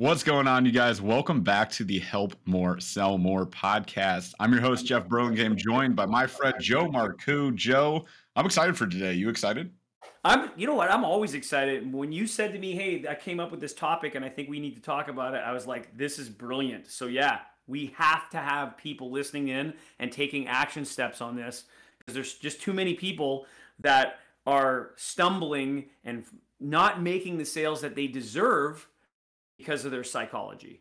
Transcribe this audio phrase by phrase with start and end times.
[0.00, 1.02] What's going on, you guys?
[1.02, 4.32] Welcome back to the Help More, Sell More podcast.
[4.40, 7.54] I'm your host, Jeff Burlingame, joined by my friend Joe Marcoux.
[7.54, 9.12] Joe, I'm excited for today.
[9.12, 9.70] You excited?
[10.24, 10.90] I'm, you know what?
[10.90, 11.92] I'm always excited.
[11.92, 14.48] When you said to me, "Hey, I came up with this topic, and I think
[14.48, 17.92] we need to talk about it," I was like, "This is brilliant." So yeah, we
[17.98, 21.64] have to have people listening in and taking action steps on this
[21.98, 23.44] because there's just too many people
[23.80, 26.24] that are stumbling and
[26.58, 28.88] not making the sales that they deserve
[29.60, 30.80] because of their psychology.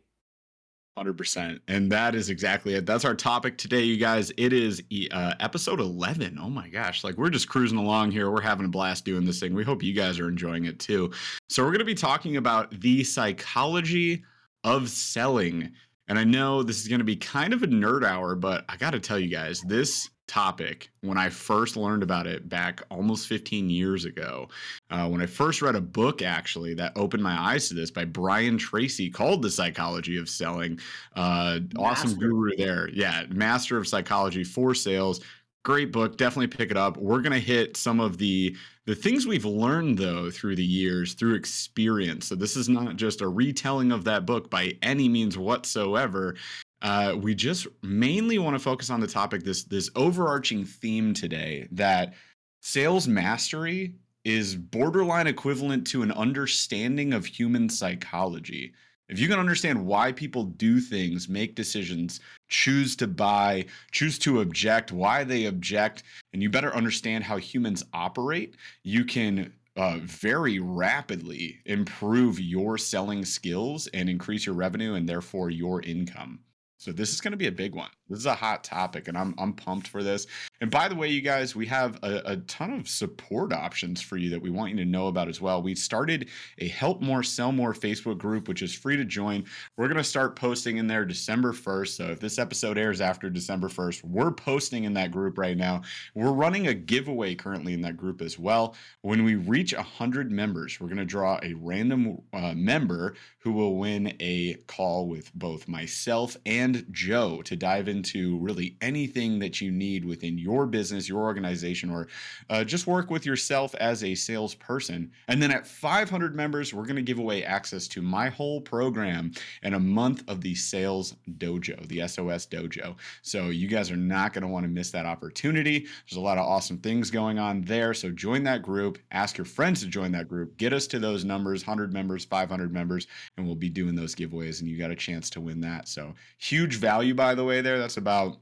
[0.98, 1.59] 100%.
[1.67, 2.86] And that is exactly it.
[2.86, 4.31] That's our topic today, you guys.
[4.38, 4.81] It is
[5.12, 6.38] uh, episode 11.
[6.41, 7.03] Oh my gosh.
[7.03, 8.31] Like we're just cruising along here.
[8.31, 9.53] We're having a blast doing this thing.
[9.53, 11.12] We hope you guys are enjoying it too.
[11.50, 14.23] So, we're going to be talking about the psychology
[14.63, 15.72] of selling.
[16.08, 18.77] And I know this is going to be kind of a nerd hour, but I
[18.77, 23.27] got to tell you guys, this topic when I first learned about it back almost
[23.27, 24.47] 15 years ago.
[24.91, 28.05] Uh, when I first read a book, actually, that opened my eyes to this by
[28.05, 30.79] Brian Tracy called The Psychology of Selling.
[31.15, 32.89] Uh, awesome guru there.
[32.89, 35.21] Yeah, Master of Psychology for Sales.
[35.66, 36.17] Great book.
[36.17, 36.95] Definitely pick it up.
[36.95, 38.55] We're going to hit some of the
[38.86, 42.27] the things we've learned though through the years through experience.
[42.27, 46.36] So this is not just a retelling of that book by any means whatsoever.
[46.81, 51.67] Uh, we just mainly want to focus on the topic this this overarching theme today
[51.71, 52.13] that
[52.61, 58.73] sales mastery is borderline equivalent to an understanding of human psychology.
[59.09, 64.41] If you can understand why people do things, make decisions, choose to buy, choose to
[64.41, 70.59] object, why they object, and you better understand how humans operate, you can uh, very
[70.59, 76.39] rapidly improve your selling skills and increase your revenue and therefore your income.
[76.80, 77.89] So this is going to be a big one.
[78.09, 80.25] This is a hot topic, and I'm I'm pumped for this.
[80.61, 84.17] And by the way, you guys, we have a, a, ton of support options for
[84.17, 85.61] you that we want you to know about as well.
[85.61, 89.45] We started a Help More Sell More Facebook group, which is free to join.
[89.77, 91.87] We're going to start posting in there December 1st.
[91.87, 95.83] So if this episode airs after December 1st, we're posting in that group right now.
[96.13, 98.75] We're running a giveaway currently in that group as well.
[99.02, 103.77] When we reach 100 members, we're going to draw a random uh, member who will
[103.77, 109.71] win a call with both myself and Joe to dive into really anything that you
[109.71, 112.08] need within your business, your organization, or
[112.49, 115.11] uh, just work with yourself as a salesperson.
[115.27, 119.33] And then at 500 members, we're going to give away access to my whole program
[119.64, 122.95] and a month of the Sales Dojo, the SOS Dojo.
[123.21, 125.80] So you guys are not going to want to miss that opportunity.
[125.80, 127.93] There's a lot of awesome things going on there.
[127.93, 131.25] So join that group, ask your friends to join that group, get us to those
[131.25, 134.62] numbers 100 members, 500 members, and we'll be doing those giveaways.
[134.62, 135.88] And you got a chance to win that.
[135.88, 137.62] So huge value, by the way.
[137.62, 138.38] There, that's about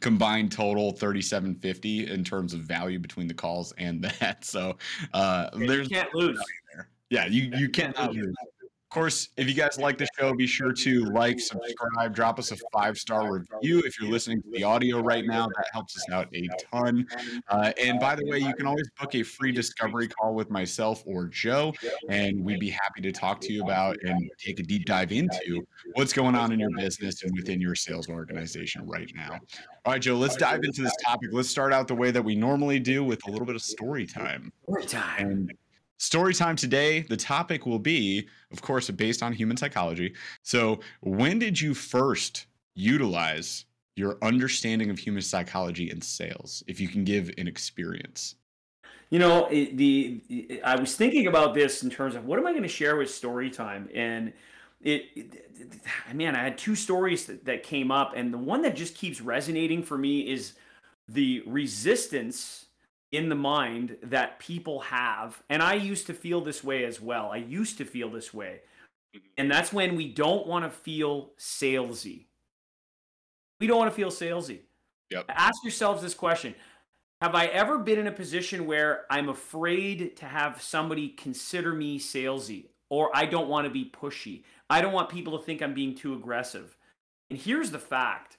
[0.00, 4.44] combined total 3750 in terms of value between the calls and that.
[4.44, 4.76] So
[5.12, 6.40] uh, yeah, there's can't lose.
[6.74, 6.88] There.
[7.10, 8.34] Yeah, you you can't lose
[8.90, 12.56] course, if you guys like the show, be sure to like, subscribe, drop us a
[12.72, 13.82] five star review.
[13.84, 17.06] If you're listening to the audio right now, that helps us out a ton.
[17.48, 21.02] Uh, and by the way, you can always book a free discovery call with myself
[21.06, 21.72] or Joe,
[22.08, 25.66] and we'd be happy to talk to you about and take a deep dive into
[25.94, 29.38] what's going on in your business and within your sales organization right now.
[29.84, 31.30] All right, Joe, let's dive into this topic.
[31.32, 34.06] Let's start out the way that we normally do with a little bit of story
[34.06, 34.52] time.
[34.64, 35.28] Story time.
[35.28, 35.52] And
[35.98, 40.14] Story time today, the topic will be, of course, based on human psychology.
[40.42, 43.64] So, when did you first utilize
[43.96, 46.62] your understanding of human psychology in sales?
[46.66, 48.34] If you can give an experience.
[49.08, 52.46] You know, it, the it, I was thinking about this in terms of what am
[52.46, 54.34] I going to share with story time, and
[54.82, 55.44] it, it,
[56.12, 59.22] man, I had two stories that, that came up, and the one that just keeps
[59.22, 60.54] resonating for me is
[61.08, 62.65] the resistance
[63.16, 65.42] in the mind that people have.
[65.48, 67.30] And I used to feel this way as well.
[67.30, 68.60] I used to feel this way.
[69.14, 69.26] Mm-hmm.
[69.38, 72.26] And that's when we don't want to feel salesy.
[73.60, 74.60] We don't want to feel salesy.
[75.10, 75.26] Yep.
[75.28, 76.54] Ask yourselves this question
[77.22, 81.98] Have I ever been in a position where I'm afraid to have somebody consider me
[81.98, 82.66] salesy?
[82.88, 84.44] Or I don't want to be pushy.
[84.70, 86.76] I don't want people to think I'm being too aggressive.
[87.30, 88.36] And here's the fact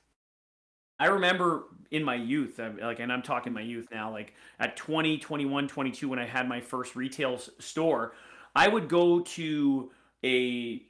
[1.00, 5.18] I remember in my youth, like, and I'm talking my youth now, like at 20,
[5.20, 8.14] 21, 22, when I had my first retail store,
[8.56, 9.92] I would go to
[10.24, 10.82] a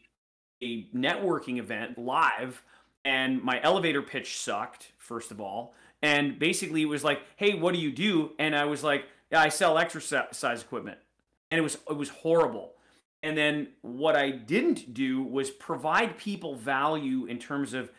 [0.63, 2.63] a networking event live,
[3.05, 4.91] and my elevator pitch sucked.
[4.97, 8.65] First of all, and basically it was like, "Hey, what do you do?" And I
[8.65, 10.97] was like, "I sell exercise equipment,"
[11.51, 12.73] and it was it was horrible.
[13.23, 17.91] And then what I didn't do was provide people value in terms of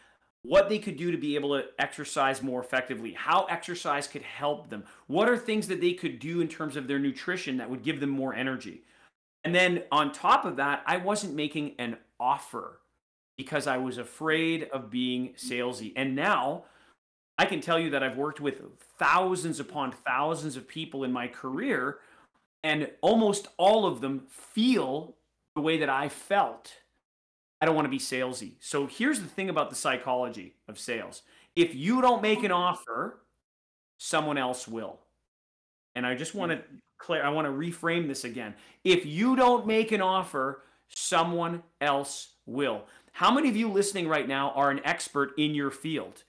[0.42, 4.70] what they could do to be able to exercise more effectively, how exercise could help
[4.70, 7.82] them, what are things that they could do in terms of their nutrition that would
[7.82, 8.82] give them more energy.
[9.44, 12.80] And then on top of that, I wasn't making an offer
[13.36, 15.92] because I was afraid of being salesy.
[15.96, 16.64] And now
[17.38, 18.60] I can tell you that I've worked with
[18.98, 21.98] thousands upon thousands of people in my career,
[22.64, 25.14] and almost all of them feel
[25.54, 26.72] the way that I felt.
[27.60, 28.52] I don't want to be salesy.
[28.60, 31.22] So here's the thing about the psychology of sales
[31.56, 33.18] if you don't make an offer,
[33.96, 35.00] someone else will.
[35.96, 36.60] And I just want to
[36.98, 38.54] clear, I want to reframe this again.
[38.84, 42.84] If you don't make an offer, someone else will.
[43.12, 46.22] How many of you listening right now are an expert in your field?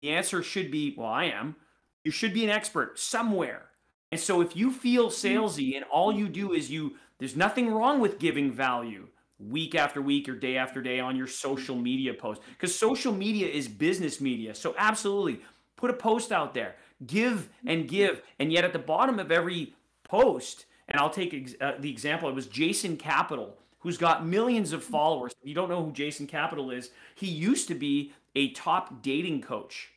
[0.00, 1.56] The answer should be, well, I am.
[2.04, 3.66] You should be an expert somewhere.
[4.10, 5.26] And so if you feel mm-hmm.
[5.26, 9.08] salesy and all you do is you, there's nothing wrong with giving value
[9.48, 13.48] week after week or day after day on your social media post because social media
[13.48, 14.54] is business media.
[14.54, 15.40] So absolutely
[15.76, 16.76] put a post out there,
[17.06, 18.22] give and give.
[18.38, 22.28] And yet at the bottom of every post, and I'll take ex- uh, the example,
[22.28, 25.32] it was Jason Capital who's got millions of followers.
[25.42, 29.42] If you don't know who Jason Capital is, he used to be a top dating
[29.42, 29.90] coach.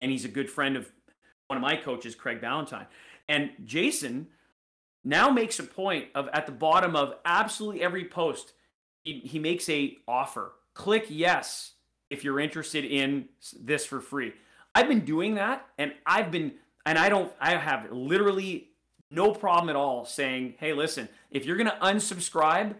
[0.00, 0.90] And he's a good friend of
[1.48, 2.86] one of my coaches, Craig Ballantyne.
[3.28, 4.28] And Jason
[5.04, 8.52] now makes a point of at the bottom of absolutely every post,
[9.04, 10.52] he, he makes a offer.
[10.74, 11.72] Click yes
[12.10, 13.28] if you're interested in
[13.60, 14.32] this for free.
[14.74, 16.52] I've been doing that and I've been
[16.86, 18.68] and I don't I have literally
[19.10, 22.74] no problem at all saying, hey, listen, if you're going to unsubscribe,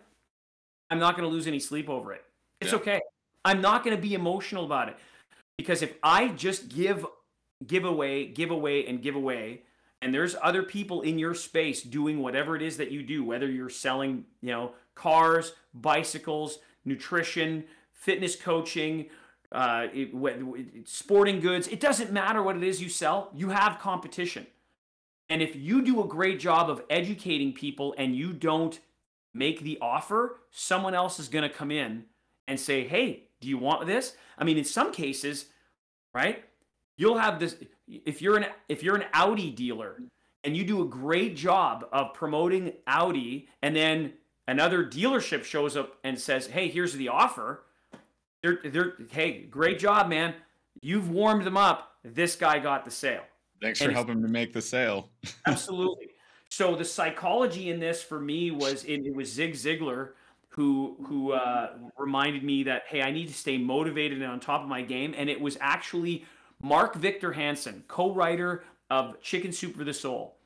[0.90, 2.24] I'm not going to lose any sleep over it.
[2.60, 2.78] It's yeah.
[2.78, 3.00] okay.
[3.44, 4.96] I'm not going to be emotional about it
[5.58, 7.06] because if I just give,
[7.66, 9.62] give away, give away, and give away,
[10.02, 13.48] and there's other people in your space doing whatever it is that you do, whether
[13.48, 19.06] you're selling, you know, cars, bicycles, nutrition, fitness coaching,
[19.52, 23.30] uh, it, it, sporting goods, it doesn't matter what it is you sell.
[23.32, 24.46] You have competition.
[25.28, 28.80] And if you do a great job of educating people and you don't
[29.32, 32.04] make the offer, someone else is going to come in
[32.48, 35.46] and say, "Hey, do you want this?" I mean, in some cases,
[36.12, 36.44] right?
[36.96, 37.56] You'll have this
[37.86, 40.02] if you're an if you're an Audi dealer
[40.44, 44.12] and you do a great job of promoting Audi and then
[44.48, 47.64] another dealership shows up and says, "Hey, here's the offer."
[48.42, 50.34] They're they're hey, great job, man.
[50.80, 51.96] You've warmed them up.
[52.04, 53.22] This guy got the sale.
[53.60, 55.10] Thanks for helping me make the sale.
[55.46, 56.08] absolutely.
[56.48, 60.10] So the psychology in this for me was it, it was Zig Ziglar
[60.48, 64.62] who who uh, reminded me that hey, I need to stay motivated and on top
[64.62, 66.26] of my game, and it was actually
[66.62, 70.36] Mark Victor Hansen, co-writer of Chicken Soup for the Soul,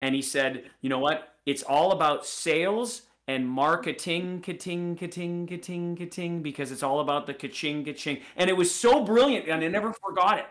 [0.00, 1.34] and he said, you know what?
[1.46, 7.34] It's all about sales and marketing, ka-ting, ka-ting, ka-ting, ka-ting, because it's all about the
[7.34, 8.20] ka-ching, ka-ching.
[8.36, 10.46] And it was so brilliant, and I never forgot it.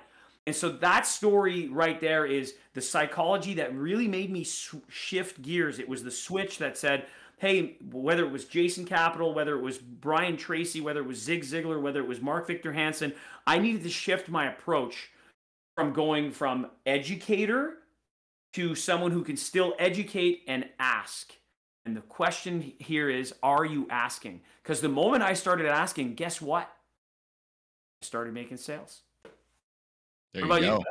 [0.45, 5.41] And so that story right there is the psychology that really made me sw- shift
[5.41, 5.79] gears.
[5.79, 7.05] It was the switch that said,
[7.37, 11.43] hey, whether it was Jason Capital, whether it was Brian Tracy, whether it was Zig
[11.43, 13.13] Ziglar, whether it was Mark Victor Hansen,
[13.45, 15.11] I needed to shift my approach
[15.75, 17.75] from going from educator
[18.53, 21.33] to someone who can still educate and ask.
[21.85, 24.41] And the question here is, are you asking?
[24.61, 26.63] Because the moment I started asking, guess what?
[28.01, 29.01] I started making sales.
[30.33, 30.55] There you go.
[30.57, 30.83] You?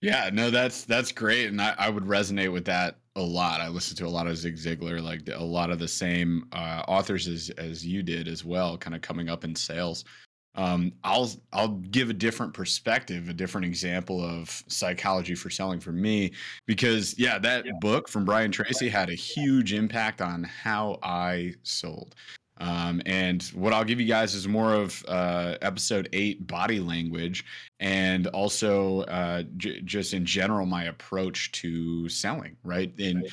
[0.00, 3.60] Yeah, no, that's that's great, and I, I would resonate with that a lot.
[3.60, 6.82] I listened to a lot of Zig Ziglar, like a lot of the same uh,
[6.88, 10.04] authors as as you did as well, kind of coming up in sales.
[10.54, 15.92] Um, I'll I'll give a different perspective, a different example of psychology for selling for
[15.92, 16.32] me,
[16.66, 17.72] because yeah, that yeah.
[17.80, 22.14] book from Brian Tracy had a huge impact on how I sold.
[22.60, 27.44] Um, and what I'll give you guys is more of uh, episode eight body language
[27.80, 32.92] and also uh, j- just in general my approach to selling, right?
[32.98, 33.26] And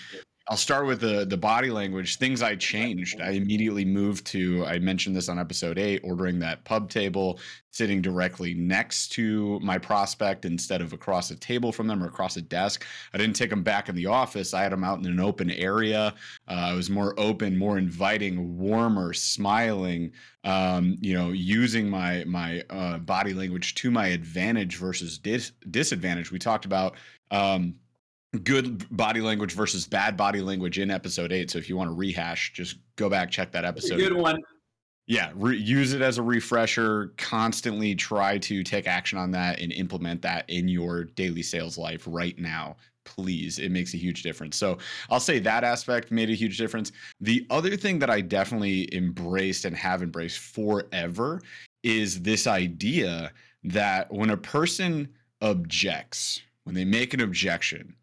[0.50, 2.18] I'll start with the the body language.
[2.18, 3.20] Things I changed.
[3.20, 4.66] I immediately moved to.
[4.66, 6.00] I mentioned this on episode eight.
[6.06, 7.40] Ordering that pub table,
[7.72, 12.38] sitting directly next to my prospect instead of across a table from them or across
[12.38, 12.86] a desk.
[13.14, 14.54] I didn't take them back in the office.
[14.54, 16.14] I had them out in an open area.
[16.48, 20.14] Uh, I was more open, more inviting, warmer, smiling.
[20.46, 26.32] Um, you know, using my my uh, body language to my advantage versus dis- disadvantage.
[26.32, 26.96] We talked about.
[27.32, 27.76] Um,
[28.44, 31.52] good body language versus bad body language in episode eight.
[31.52, 33.98] So if you want to rehash, just go back, check that episode.
[33.98, 34.40] Good one.
[35.08, 37.14] Yeah, re- use it as a refresher.
[37.18, 42.04] Constantly try to take action on that and implement that in your daily sales life
[42.06, 42.76] right now.
[43.06, 44.58] Please, it makes a huge difference.
[44.58, 44.80] So
[45.10, 46.92] I'll say that aspect made a huge difference.
[47.22, 51.42] The other thing that I definitely embraced and have embraced forever
[51.84, 53.32] is this idea
[53.64, 55.08] that when a person
[55.42, 57.96] objects, when they make an objection,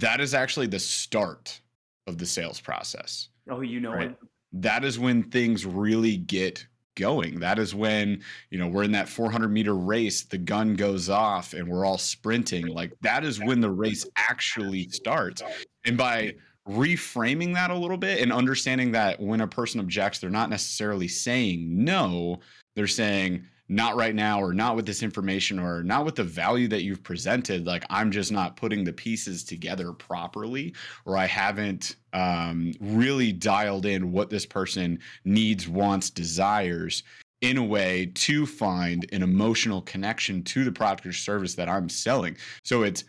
[0.00, 1.60] that is actually the start
[2.06, 3.28] of the sales process.
[3.50, 4.10] Oh, you know right?
[4.10, 4.16] it.
[4.52, 7.40] That is when things really get going.
[7.40, 11.54] That is when, you know, we're in that 400 meter race, the gun goes off
[11.54, 12.66] and we're all sprinting.
[12.66, 15.42] Like that is when the race actually starts.
[15.84, 16.34] And by
[16.68, 21.08] reframing that a little bit and understanding that when a person objects, they're not necessarily
[21.08, 22.40] saying no,
[22.76, 26.68] they're saying, not right now or not with this information or not with the value
[26.68, 30.74] that you've presented like i'm just not putting the pieces together properly
[31.06, 37.02] or i haven't um, really dialed in what this person needs wants desires
[37.40, 41.88] in a way to find an emotional connection to the product or service that i'm
[41.88, 42.36] selling.
[42.62, 43.04] So it's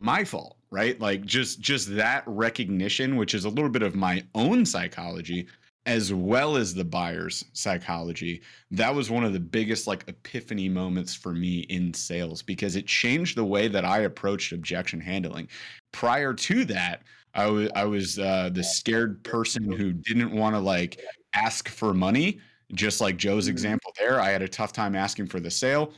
[0.00, 1.00] my fault right?
[1.00, 5.46] Like just just that recognition which is a little bit of my own psychology
[5.86, 11.14] as well as the buyer's psychology that was one of the biggest like epiphany moments
[11.14, 15.48] for me in sales because it changed the way that i approached objection handling.
[15.92, 17.02] Prior to that
[17.34, 21.00] i was i was uh, the scared person who didn't want to like
[21.34, 22.40] ask for money.
[22.74, 23.52] Just like joe's mm-hmm.
[23.52, 25.92] example there i had a tough time asking for the sale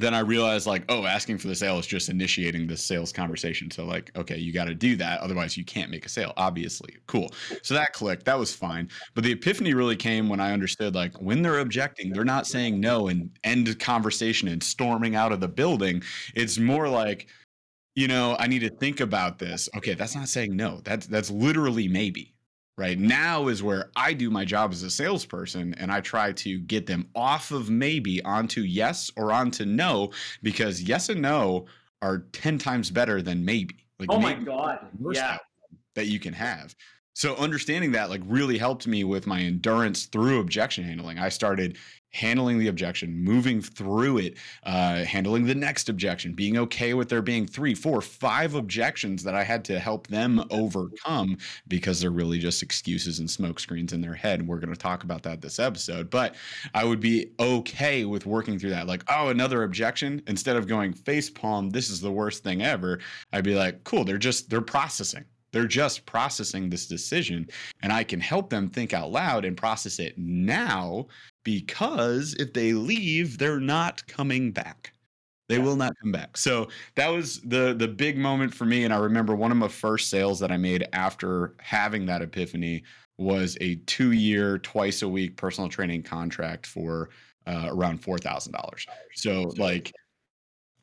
[0.00, 3.70] then I realized like, oh, asking for the sale is just initiating the sales conversation.
[3.70, 5.20] So like, okay, you got to do that.
[5.20, 6.96] Otherwise you can't make a sale, obviously.
[7.06, 7.30] Cool.
[7.62, 8.24] So that clicked.
[8.24, 8.88] That was fine.
[9.14, 12.80] But the epiphany really came when I understood like when they're objecting, they're not saying
[12.80, 16.02] no and end conversation and storming out of the building.
[16.34, 17.28] It's more like,
[17.94, 19.68] you know, I need to think about this.
[19.76, 20.80] Okay, that's not saying no.
[20.84, 22.35] That's that's literally maybe
[22.78, 22.98] right?
[22.98, 26.86] Now is where i do my job as a salesperson and i try to get
[26.86, 30.10] them off of maybe onto yes or onto no
[30.42, 31.66] because yes and no
[32.02, 33.76] are 10 times better than maybe.
[33.98, 34.86] Like oh my god.
[35.12, 35.38] yeah.
[35.94, 36.74] that you can have.
[37.14, 41.18] So understanding that like really helped me with my endurance through objection handling.
[41.18, 41.78] I started
[42.16, 47.20] handling the objection, moving through it, uh, handling the next objection, being okay with there
[47.20, 51.36] being three, four, five objections that I had to help them overcome
[51.68, 54.40] because they're really just excuses and smoke screens in their head.
[54.40, 56.08] And we're going to talk about that this episode.
[56.08, 56.36] But
[56.74, 58.86] I would be okay with working through that.
[58.86, 60.22] Like, oh, another objection.
[60.26, 62.98] Instead of going face palm, this is the worst thing ever.
[63.32, 65.26] I'd be like, cool, they're just, they're processing.
[65.52, 67.48] They're just processing this decision,
[67.82, 71.06] and I can help them think out loud and process it now
[71.46, 74.92] because if they leave, they're not coming back.
[75.48, 75.62] They yeah.
[75.62, 76.36] will not come back.
[76.36, 78.82] So that was the the big moment for me.
[78.82, 82.82] And I remember one of my first sales that I made after having that epiphany
[83.16, 87.10] was a two year, twice a week personal training contract for
[87.46, 88.84] uh, around four thousand dollars.
[89.14, 89.92] So like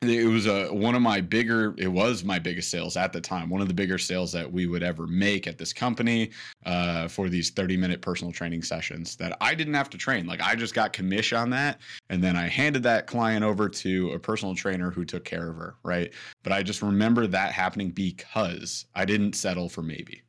[0.08, 3.48] it was a one of my bigger it was my biggest sales at the time
[3.50, 6.30] one of the bigger sales that we would ever make at this company
[6.66, 10.26] uh, for these 30 minute personal training sessions that i didn't have to train.
[10.26, 11.80] Like i just got commission on that
[12.10, 15.56] and then i handed that client over to a personal trainer who took care of
[15.56, 16.12] her right?
[16.42, 20.22] But i just remember that happening because i didn't settle for maybe.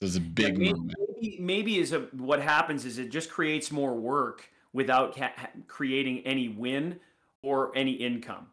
[0.00, 0.94] It was a big maybe, moment.
[1.20, 5.32] maybe, maybe is a what happens is it just creates more work without ca-
[5.68, 6.98] creating any win
[7.42, 8.46] or any income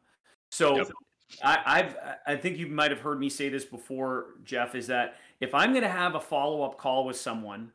[0.50, 0.92] so yep.
[1.44, 5.16] I, I've I think you might have heard me say this before, Jeff, is that
[5.40, 7.72] if I'm going to have a follow up call with someone,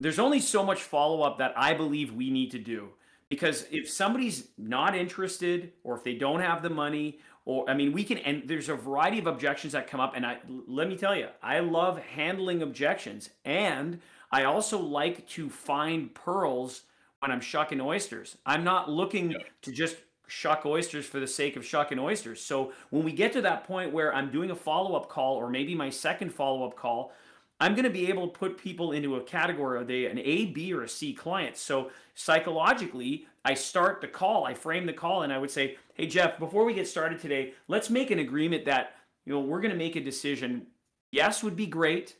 [0.00, 2.90] there's only so much follow up that I believe we need to do.
[3.28, 7.92] Because if somebody's not interested, or if they don't have the money, or I mean,
[7.92, 10.14] we can, and there's a variety of objections that come up.
[10.14, 15.50] And I let me tell you, I love handling objections, and I also like to
[15.50, 16.82] find pearls
[17.20, 18.36] when I'm shucking oysters.
[18.46, 19.96] I'm not looking to just
[20.26, 22.42] shuck oysters for the sake of shucking oysters.
[22.42, 25.48] So when we get to that point where I'm doing a follow up call or
[25.48, 27.12] maybe my second follow up call,
[27.58, 29.78] I'm going to be able to put people into a category.
[29.78, 31.56] Are they an A, B, or a C client?
[31.56, 36.06] So psychologically, I start the call, I frame the call, and I would say, "Hey
[36.06, 39.72] Jeff, before we get started today, let's make an agreement that you know we're going
[39.72, 40.66] to make a decision.
[41.12, 42.16] Yes would be great.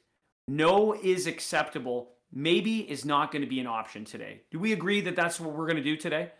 [0.48, 2.12] No is acceptable.
[2.32, 4.42] Maybe is not going to be an option today.
[4.50, 6.30] Do we agree that that's what we're going to do today?"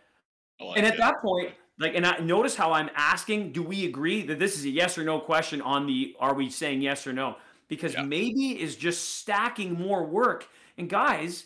[0.59, 4.39] And at that point, like, and I notice how I'm asking, do we agree that
[4.39, 7.37] this is a yes or no question on the are we saying yes or no?
[7.67, 8.03] Because yeah.
[8.03, 10.47] maybe is just stacking more work.
[10.77, 11.45] And guys,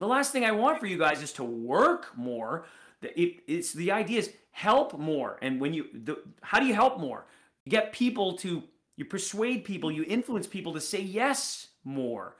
[0.00, 2.66] the last thing I want for you guys is to work more.
[3.02, 5.38] It, it's the idea is help more.
[5.40, 7.26] And when you, the, how do you help more?
[7.64, 8.62] You get people to,
[8.96, 12.34] you persuade people, you influence people to say yes more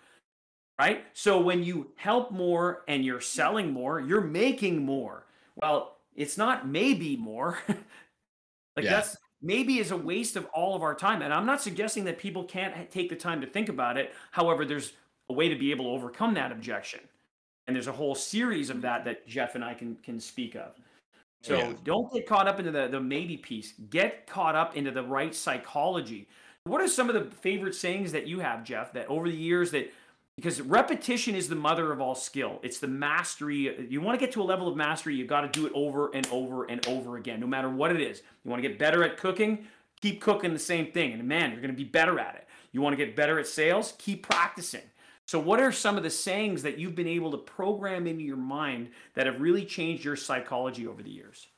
[0.79, 1.05] right?
[1.13, 5.27] So when you help more and you're selling more, you're making more.
[5.61, 7.59] Well, it's not maybe more.
[7.69, 8.91] like yeah.
[8.91, 11.23] that's maybe is a waste of all of our time.
[11.23, 14.13] And I'm not suggesting that people can't take the time to think about it.
[14.31, 14.93] However, there's
[15.31, 17.01] a way to be able to overcome that objection.
[17.67, 20.73] And there's a whole series of that that Jeff and I can can speak of.
[21.43, 21.73] So yeah.
[21.85, 23.75] don't get caught up into the, the maybe piece.
[23.91, 26.29] Get caught up into the right psychology.
[26.65, 29.71] What are some of the favorite sayings that you have, Jeff, that over the years
[29.71, 29.93] that
[30.39, 32.61] because repetition is the mother of all skill.
[32.63, 33.89] It's the mastery.
[33.91, 36.15] You want to get to a level of mastery, you got to do it over
[36.15, 38.23] and over and over again, no matter what it is.
[38.45, 39.67] You want to get better at cooking,
[40.01, 42.47] keep cooking the same thing, and man, you're going to be better at it.
[42.71, 44.83] You want to get better at sales, keep practicing.
[45.27, 48.37] So, what are some of the sayings that you've been able to program into your
[48.37, 51.49] mind that have really changed your psychology over the years?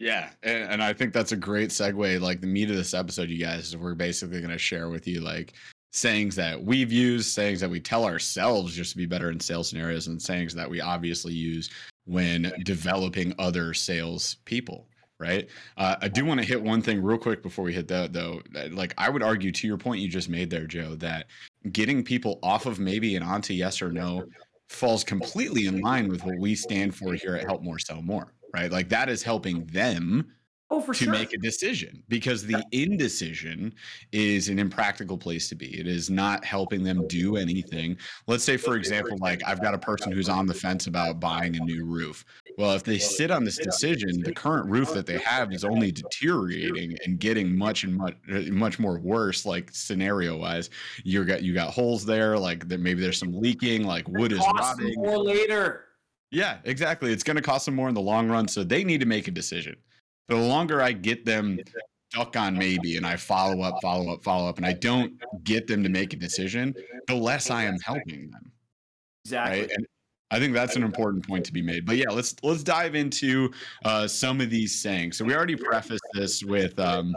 [0.00, 2.20] Yeah, and, and I think that's a great segue.
[2.20, 5.06] Like the meat of this episode, you guys, is we're basically going to share with
[5.06, 5.54] you like
[5.96, 9.70] sayings that we've used, sayings that we tell ourselves just to be better in sales
[9.70, 11.70] scenarios, and sayings that we obviously use
[12.04, 14.86] when developing other sales people.
[15.18, 15.48] Right.
[15.78, 18.42] Uh, I do want to hit one thing real quick before we hit that, though.
[18.70, 21.28] Like, I would argue to your point you just made there, Joe, that
[21.72, 24.26] getting people off of maybe and onto yes or no
[24.68, 28.34] falls completely in line with what we stand for here at Help More Sell More.
[28.52, 28.70] Right.
[28.70, 30.30] Like, that is helping them
[30.68, 31.12] Oh, for to sure.
[31.12, 33.72] make a decision because the indecision
[34.10, 35.78] is an impractical place to be.
[35.78, 37.96] It is not helping them do anything.
[38.26, 41.54] Let's say, for example, like I've got a person who's on the fence about buying
[41.54, 42.24] a new roof.
[42.58, 45.92] Well, if they sit on this decision, the current roof that they have is only
[45.92, 49.46] deteriorating and getting much and much uh, much more worse.
[49.46, 50.70] Like scenario wise,
[51.04, 52.36] you got you got holes there.
[52.36, 53.84] Like there, maybe there's some leaking.
[53.84, 54.94] Like wood is rotting.
[54.96, 55.84] more later.
[56.32, 57.12] Yeah, exactly.
[57.12, 58.48] It's going to cost them more in the long run.
[58.48, 59.76] So they need to make a decision.
[60.28, 61.58] The longer I get them
[62.12, 65.12] stuck on maybe and I follow up, follow up, follow up, and I don't
[65.44, 66.74] get them to make a decision,
[67.06, 68.52] the less I am helping them.
[69.24, 69.60] Exactly.
[69.60, 69.70] Right.
[69.70, 69.86] And
[70.30, 71.86] I think that's an important point to be made.
[71.86, 73.52] But yeah, let's let's dive into
[73.84, 75.16] uh, some of these sayings.
[75.16, 77.14] So we already prefaced this with um,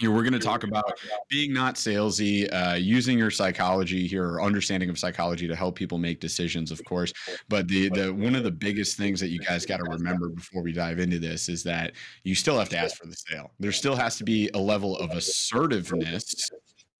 [0.00, 4.26] you know, we're going to talk about being not salesy, uh, using your psychology here
[4.26, 7.12] or understanding of psychology to help people make decisions, of course.
[7.48, 10.62] But the the one of the biggest things that you guys got to remember before
[10.62, 11.92] we dive into this is that
[12.24, 13.52] you still have to ask for the sale.
[13.60, 16.50] There still has to be a level of assertiveness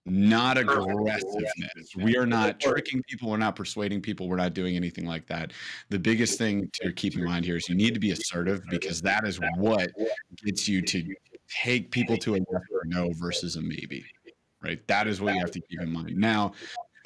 [0.05, 1.95] not aggressiveness.
[1.97, 3.31] We are not tricking people.
[3.31, 4.29] We're not persuading people.
[4.29, 5.53] We're not doing anything like that.
[5.91, 9.01] The biggest thing to keep in mind here is you need to be assertive because
[9.03, 9.91] that is what
[10.45, 11.15] gets you to
[11.63, 14.05] take people to a yes or no versus a maybe.
[14.63, 14.87] Right.
[14.87, 16.17] That is what you have to keep in mind.
[16.17, 16.53] Now,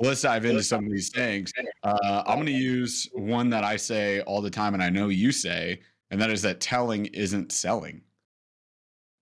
[0.01, 1.53] let's dive into some of these things.
[1.83, 5.09] Uh, I'm going to use one that I say all the time, and I know
[5.09, 5.81] you say,
[6.11, 8.03] and that is that telling isn't selling.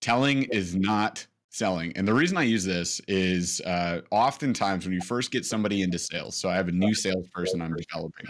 [0.01, 1.97] Telling is not selling.
[1.97, 5.99] And the reason I use this is uh, oftentimes when you first get somebody into
[5.99, 8.27] sales, so I have a new salesperson I'm developing,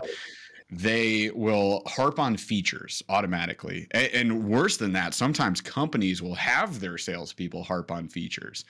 [0.79, 3.87] they will harp on features automatically.
[3.93, 8.65] And, and worse than that, sometimes companies will have their salespeople harp on features.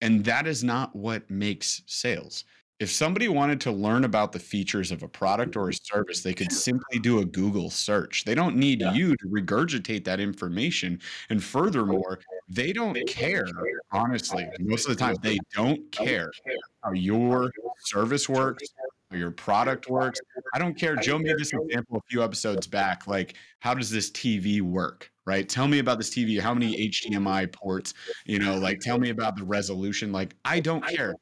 [0.00, 2.44] And that is not what makes sales.
[2.78, 6.32] If somebody wanted to learn about the features of a product or a service, they
[6.32, 8.24] could simply do a Google search.
[8.24, 8.92] They don't need Yeah.
[8.92, 11.00] you to regurgitate that information.
[11.28, 13.48] And furthermore, they don't care,
[13.90, 16.30] honestly, most of the time, they don't care
[16.84, 18.72] how your service works,
[19.10, 20.20] your product works.
[20.54, 20.96] I don't care.
[20.96, 23.06] Joe made this example a few episodes back.
[23.06, 25.10] Like, how does this TV work?
[25.24, 25.48] Right?
[25.48, 26.40] Tell me about this TV.
[26.40, 27.94] How many HDMI ports?
[28.24, 30.10] You know, like, tell me about the resolution.
[30.10, 31.14] Like, I don't care.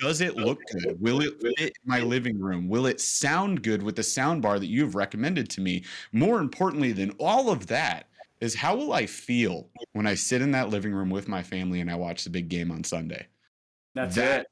[0.00, 1.00] Does it look good?
[1.00, 2.68] Will it fit in my living room?
[2.68, 5.84] Will it sound good with the sound bar that you've recommended to me?
[6.12, 8.08] More importantly than all of that
[8.40, 11.80] is how will I feel when I sit in that living room with my family
[11.80, 13.26] and I watch the big game on Sunday?
[13.94, 14.46] That's That it.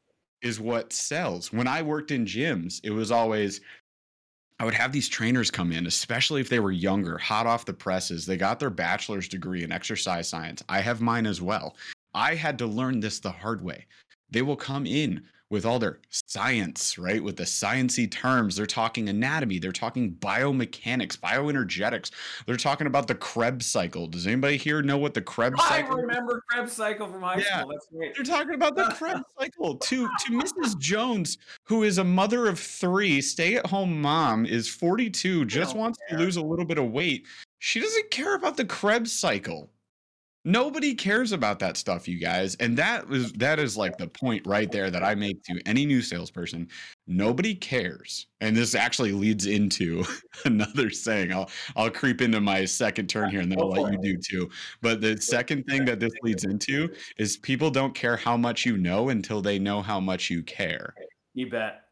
[0.45, 1.53] Is what sells.
[1.53, 3.61] When I worked in gyms, it was always
[4.61, 7.73] I would have these trainers come in, especially if they were younger, hot off the
[7.73, 8.25] presses.
[8.25, 10.63] They got their bachelor's degree in exercise science.
[10.69, 11.77] I have mine as well.
[12.15, 13.87] I had to learn this the hard way.
[14.31, 17.23] They will come in with all their science, right?
[17.23, 18.57] With the sciency terms.
[18.57, 22.11] They're talking anatomy, they're talking biomechanics, bioenergetics.
[22.45, 24.09] They're talking about the Krebs cycle.
[24.09, 27.39] Does anybody here know what the Krebs I cycle I remember Krebs cycle from high
[27.39, 27.61] Yeah.
[27.61, 27.71] school.
[27.71, 28.15] That's great.
[28.17, 30.77] they're talking about the Krebs cycle to to Mrs.
[30.79, 36.19] Jones, who is a mother of three, stay-at-home mom, is 42, just wants care.
[36.19, 37.27] to lose a little bit of weight.
[37.61, 39.71] She doesn't care about the Krebs cycle.
[40.47, 42.55] Nobody cares about that stuff, you guys.
[42.57, 45.87] And that is that is like the point right there that I make to any
[45.87, 46.69] new salesperson.
[47.07, 48.27] Nobody cares.
[48.43, 50.05] And this actually leads into
[50.45, 51.33] another saying.
[51.33, 54.51] I'll I'll creep into my second turn here and then I'll let you do too.
[54.83, 58.77] But the second thing that this leads into is people don't care how much you
[58.77, 60.95] know until they know how much you care.
[61.33, 61.85] You bet.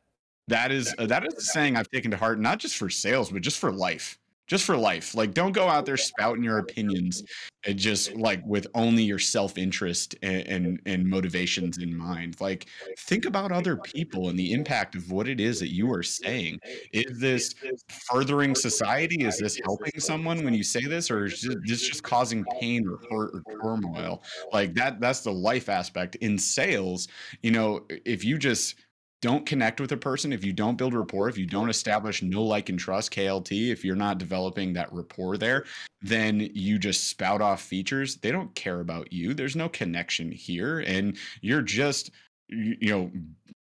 [0.48, 3.30] That is uh, that is a saying I've taken to heart, not just for sales,
[3.30, 4.18] but just for life.
[4.48, 5.14] Just for life.
[5.14, 7.22] Like, don't go out there spouting your opinions
[7.64, 12.40] and just like with only your self interest and, and and motivations in mind.
[12.40, 12.66] Like,
[12.98, 16.58] think about other people and the impact of what it is that you are saying.
[16.92, 17.54] Is this
[17.88, 19.24] furthering society?
[19.24, 22.98] Is this helping someone when you say this, or is this just causing pain or
[23.10, 24.22] hurt or turmoil?
[24.52, 25.00] Like that.
[25.00, 27.08] That's the life aspect in sales.
[27.42, 28.74] You know, if you just
[29.22, 32.42] don't connect with a person, if you don't build rapport, if you don't establish know
[32.42, 35.64] like and trust KLT, if you're not developing that rapport there,
[36.02, 38.16] then you just spout off features.
[38.16, 39.32] They don't care about you.
[39.32, 40.80] There's no connection here.
[40.80, 42.10] And you're just,
[42.48, 43.12] you know,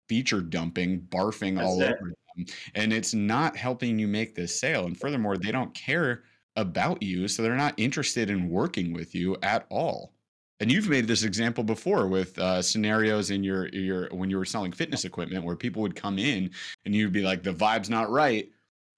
[0.09, 1.92] feature dumping, barfing That's all it.
[1.92, 2.46] over them.
[2.75, 4.87] And it's not helping you make this sale.
[4.87, 6.23] And furthermore, they don't care
[6.57, 7.29] about you.
[7.29, 10.14] So they're not interested in working with you at all
[10.61, 14.44] and you've made this example before with uh, scenarios in your your when you were
[14.44, 16.51] selling fitness equipment where people would come in
[16.85, 18.49] and you'd be like the vibe's not right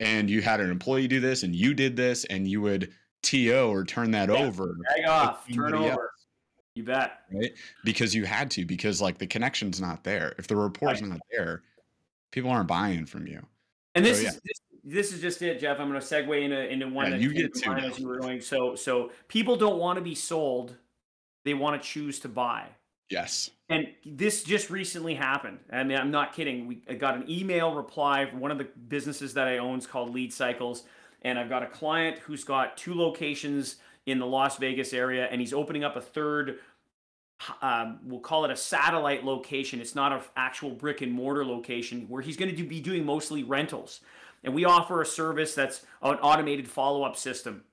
[0.00, 3.68] and you had an employee do this and you did this and you would to
[3.68, 4.76] or turn that yeah, over.
[4.96, 5.90] Hang off turn over.
[5.90, 6.26] Else.
[6.74, 7.20] you bet.
[7.32, 7.52] Right?
[7.84, 10.34] Because you had to because like the connection's not there.
[10.38, 11.10] If the rapport's right.
[11.10, 11.62] not there
[12.32, 13.40] people aren't buying from you.
[13.94, 15.78] And this so, is this, this, is just it jeff.
[15.78, 18.18] I'm going to segue into into one yeah, that you get to as you were
[18.18, 18.40] going.
[18.40, 20.76] So so people don't want to be sold
[21.44, 22.66] they want to choose to buy.
[23.12, 23.50] Yes.
[23.68, 25.58] And this just recently happened.
[25.70, 26.66] I mean, I'm not kidding.
[26.66, 29.86] We I got an email reply from one of the businesses that I own is
[29.86, 30.84] called Lead Cycles,
[31.20, 33.76] and I've got a client who's got two locations
[34.06, 36.58] in the Las Vegas area, and he's opening up a third.
[37.60, 39.80] Um, we'll call it a satellite location.
[39.80, 43.04] It's not an actual brick and mortar location where he's going to do, be doing
[43.04, 44.00] mostly rentals.
[44.44, 47.64] And we offer a service that's an automated follow up system,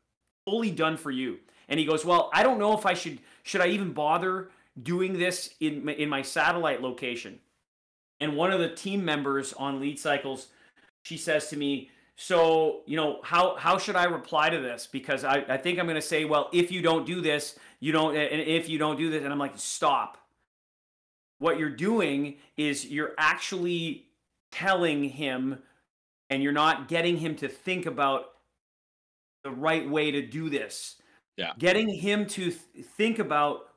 [0.45, 1.39] fully done for you.
[1.67, 5.17] And he goes, "Well, I don't know if I should should I even bother doing
[5.17, 7.39] this in in my satellite location?"
[8.19, 10.49] And one of the team members on Lead Cycles,
[11.01, 14.85] she says to me, "So, you know, how how should I reply to this?
[14.85, 17.91] Because I I think I'm going to say, well, if you don't do this, you
[17.91, 20.17] don't and if you don't do this." And I'm like, "Stop.
[21.39, 24.09] What you're doing is you're actually
[24.51, 25.63] telling him
[26.29, 28.25] and you're not getting him to think about
[29.43, 30.98] the right way to do this
[31.39, 31.54] yeah.
[31.58, 33.69] Getting him to th- think about,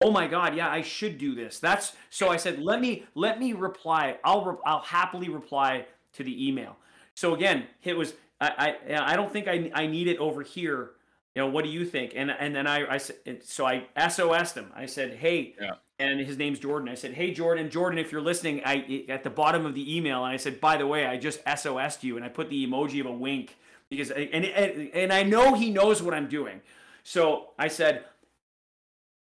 [0.00, 1.58] oh my God, yeah, I should do this.
[1.60, 4.16] That's so I said, let me let me reply.
[4.24, 6.76] I'll re- I'll happily reply to the email.
[7.14, 10.92] So again, it was I I, I don't think I, I need it over here.
[11.34, 12.14] You know, what do you think?
[12.16, 14.72] And and then I I said so I SOS'd him.
[14.74, 15.74] I said, hey, yeah.
[15.98, 16.88] and his name's Jordan.
[16.88, 20.24] I said, hey Jordan, Jordan, if you're listening, I at the bottom of the email,
[20.24, 23.00] and I said, by the way, I just SOS'd you, and I put the emoji
[23.00, 23.56] of a wink
[23.90, 26.62] because and and, and I know he knows what I'm doing.
[27.02, 28.04] So I said,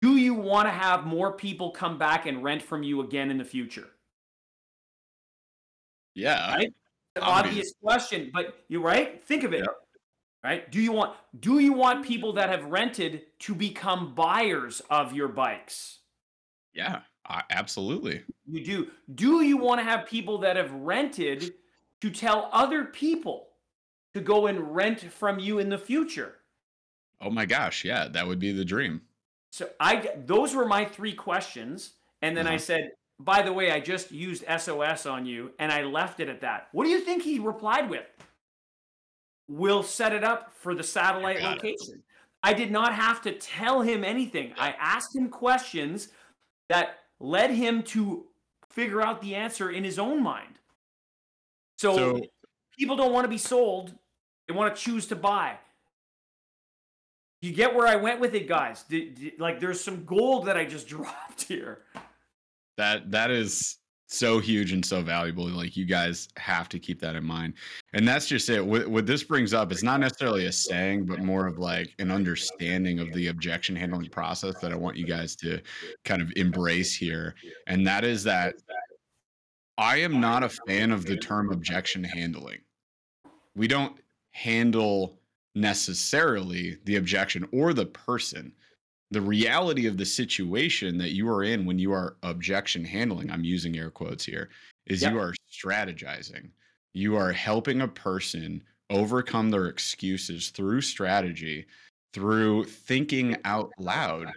[0.02, 3.38] Do you want to have more people come back and rent from you again in
[3.38, 3.88] the future?
[6.16, 6.56] Yeah.
[6.56, 6.74] Right?
[7.22, 9.24] Obvious question, but you're right.
[9.24, 9.66] Think of it.
[10.44, 10.72] Right?
[10.72, 15.28] Do you want do you want people that have rented to become buyers of your
[15.28, 16.00] bikes?
[16.74, 17.02] Yeah,
[17.52, 18.24] absolutely.
[18.50, 18.88] You do.
[19.14, 21.54] Do you want to have people that have rented
[22.00, 23.50] to tell other people
[24.14, 26.38] to go and rent from you in the future?
[27.22, 29.02] Oh my gosh, yeah, that would be the dream.
[29.52, 32.56] So I those were my three questions, and then uh-huh.
[32.56, 36.30] I said, "By the way, I just used SOS on you," and I left it
[36.30, 36.70] at that.
[36.72, 38.06] What do you think he replied with?
[39.48, 41.96] We'll set it up for the satellite I location.
[41.96, 42.02] It.
[42.44, 44.54] I did not have to tell him anything.
[44.58, 46.08] I asked him questions
[46.70, 48.26] that led him to
[48.70, 50.58] figure out the answer in his own mind.
[51.78, 52.22] So, so
[52.80, 53.94] people don't want to be sold;
[54.48, 55.58] they want to choose to buy.
[57.42, 58.86] You get where I went with it, guys.
[59.40, 61.84] Like, there's some gold that I just dropped here.
[62.78, 63.78] That that is
[64.08, 65.48] so huge and so valuable.
[65.48, 67.54] Like, you guys have to keep that in mind.
[67.94, 68.66] And that's just it.
[68.66, 72.12] What, what this brings up is not necessarily a saying, but more of like an
[72.12, 75.62] understanding of the objection handling process that I want you guys to
[76.04, 77.36] kind of embrace here.
[77.68, 78.56] And that is that
[79.78, 82.60] I am not a fan of the term objection handling.
[83.56, 83.98] We don't
[84.32, 85.21] handle
[85.56, 88.54] necessarily the objection or the person.
[89.12, 93.44] The reality of the situation that you are in when you are objection handling, I'm
[93.44, 94.50] using air quotes here,
[94.88, 95.12] is yep.
[95.12, 96.50] you are strategizing.
[96.94, 101.66] You are helping a person overcome their excuses through strategy,
[102.14, 104.32] through thinking out loud.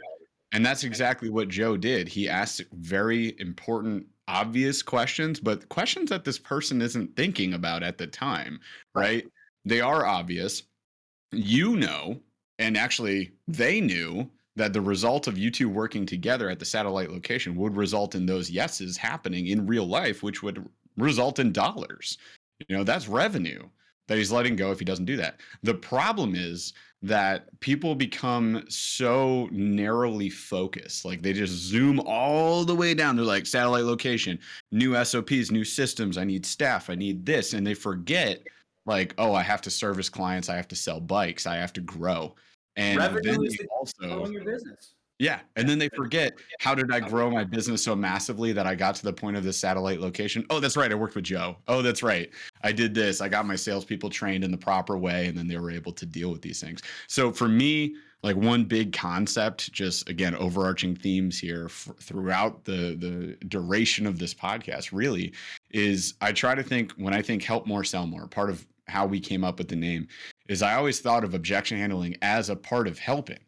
[0.52, 2.08] And that's exactly what Joe did.
[2.08, 7.98] He asked very important, obvious questions, but questions that this person isn't thinking about at
[7.98, 8.60] the time,
[8.94, 9.26] right?
[9.64, 10.62] They are obvious,
[11.36, 12.20] you know,
[12.58, 17.10] and actually they knew that the result of you two working together at the satellite
[17.10, 20.64] location would result in those yeses happening in real life, which would
[20.96, 22.18] result in dollars.
[22.68, 23.68] You know, that's revenue
[24.06, 25.40] that he's letting go if he doesn't do that.
[25.62, 31.04] The problem is that people become so narrowly focused.
[31.04, 33.16] Like they just zoom all the way down.
[33.16, 34.38] They're like satellite location,
[34.72, 36.16] new SOPs, new systems.
[36.16, 36.88] I need staff.
[36.88, 37.52] I need this.
[37.52, 38.46] And they forget
[38.86, 41.80] like, oh, I have to service clients, I have to sell bikes, I have to
[41.80, 42.34] grow.
[42.76, 44.94] And Revenue then is also your business.
[45.18, 45.40] Yeah.
[45.54, 48.96] And then they forget how did I grow my business so massively that I got
[48.96, 50.44] to the point of this satellite location?
[50.50, 50.90] Oh, that's right.
[50.90, 51.56] I worked with Joe.
[51.68, 52.30] Oh, that's right.
[52.64, 53.20] I did this.
[53.20, 56.04] I got my salespeople trained in the proper way, and then they were able to
[56.04, 56.82] deal with these things.
[57.06, 57.94] So for me,
[58.24, 64.18] like one big concept, just again, overarching themes here f- throughout the the duration of
[64.18, 65.32] this podcast, really,
[65.70, 68.26] is I try to think when I think help more, sell more.
[68.26, 70.06] Part of how we came up with the name
[70.48, 73.40] is I always thought of objection handling as a part of helping.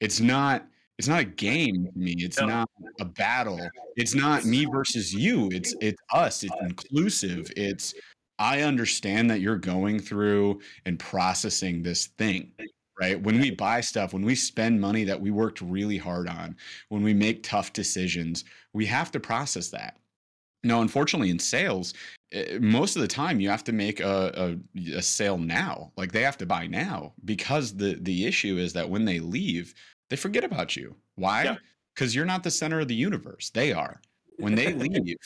[0.00, 0.66] It's not
[0.98, 2.14] it's not a game to me.
[2.18, 2.46] It's no.
[2.46, 2.68] not
[3.00, 3.58] a battle.
[3.96, 5.48] It's not me versus you.
[5.50, 6.42] It's it's us.
[6.42, 7.50] It's inclusive.
[7.56, 7.94] It's
[8.38, 12.52] I understand that you're going through and processing this thing.
[13.00, 13.18] Right.
[13.18, 16.54] When we buy stuff, when we spend money that we worked really hard on,
[16.90, 19.96] when we make tough decisions, we have to process that.
[20.62, 21.94] Now, unfortunately, in sales,
[22.32, 25.92] eh, most of the time you have to make a, a, a, sale now.
[25.96, 29.74] Like they have to buy now because the the issue is that when they leave,
[30.10, 30.94] they forget about you.
[31.14, 31.58] Why?
[31.94, 32.20] Because yeah.
[32.20, 33.50] you're not the center of the universe.
[33.50, 34.00] They are.
[34.40, 35.16] When they leave,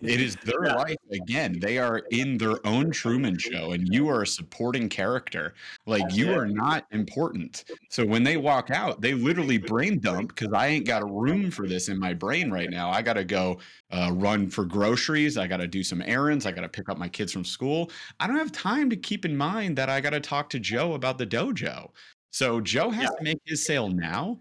[0.00, 0.74] it is their yeah.
[0.74, 1.58] life again.
[1.60, 5.54] They are in their own Truman show, and you are a supporting character.
[5.86, 6.36] Like That's you it.
[6.36, 7.64] are not important.
[7.88, 11.50] So when they walk out, they literally brain dump because I ain't got a room
[11.50, 12.90] for this in my brain right now.
[12.90, 13.58] I got to go
[13.90, 15.36] uh, run for groceries.
[15.36, 16.46] I got to do some errands.
[16.46, 17.90] I got to pick up my kids from school.
[18.20, 20.94] I don't have time to keep in mind that I got to talk to Joe
[20.94, 21.90] about the dojo.
[22.30, 23.16] So Joe has yeah.
[23.18, 24.38] to make his sale now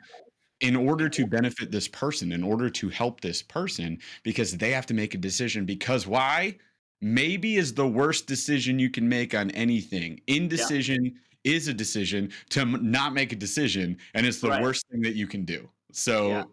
[0.62, 4.86] in order to benefit this person, in order to help this person, because they have
[4.86, 5.66] to make a decision.
[5.66, 6.56] Because why?
[7.02, 10.22] Maybe is the worst decision you can make on anything.
[10.28, 11.56] Indecision yeah.
[11.56, 14.62] is a decision to not make a decision, and it's the right.
[14.62, 15.68] worst thing that you can do.
[15.92, 16.44] So, yeah.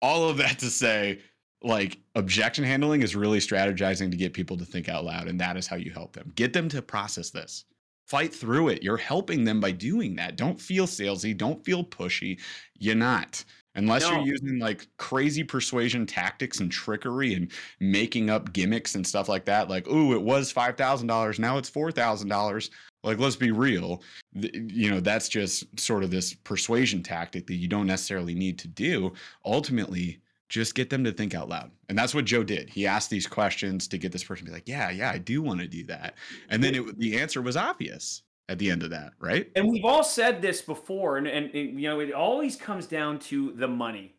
[0.00, 1.18] all of that to say,
[1.62, 5.56] like objection handling is really strategizing to get people to think out loud, and that
[5.56, 6.32] is how you help them.
[6.36, 7.64] Get them to process this
[8.06, 8.82] fight through it.
[8.82, 10.36] You're helping them by doing that.
[10.36, 11.36] Don't feel salesy.
[11.36, 12.40] Don't feel pushy.
[12.78, 13.44] You're not.
[13.74, 14.12] Unless no.
[14.12, 19.44] you're using like crazy persuasion tactics and trickery and making up gimmicks and stuff like
[19.44, 19.68] that.
[19.68, 21.38] Like, ooh, it was $5,000.
[21.38, 22.70] Now it's $4,000.
[23.04, 24.02] Like, let's be real.
[24.32, 28.68] You know, that's just sort of this persuasion tactic that you don't necessarily need to
[28.68, 29.12] do.
[29.44, 31.70] Ultimately, just get them to think out loud.
[31.88, 32.68] And that's what Joe did.
[32.68, 35.42] He asked these questions to get this person to be like, yeah, yeah, I do
[35.42, 36.14] want to do that.
[36.48, 39.50] And then it, the answer was obvious at the end of that, right?
[39.56, 43.18] And we've all said this before, and, and, and you know, it always comes down
[43.20, 44.14] to the money.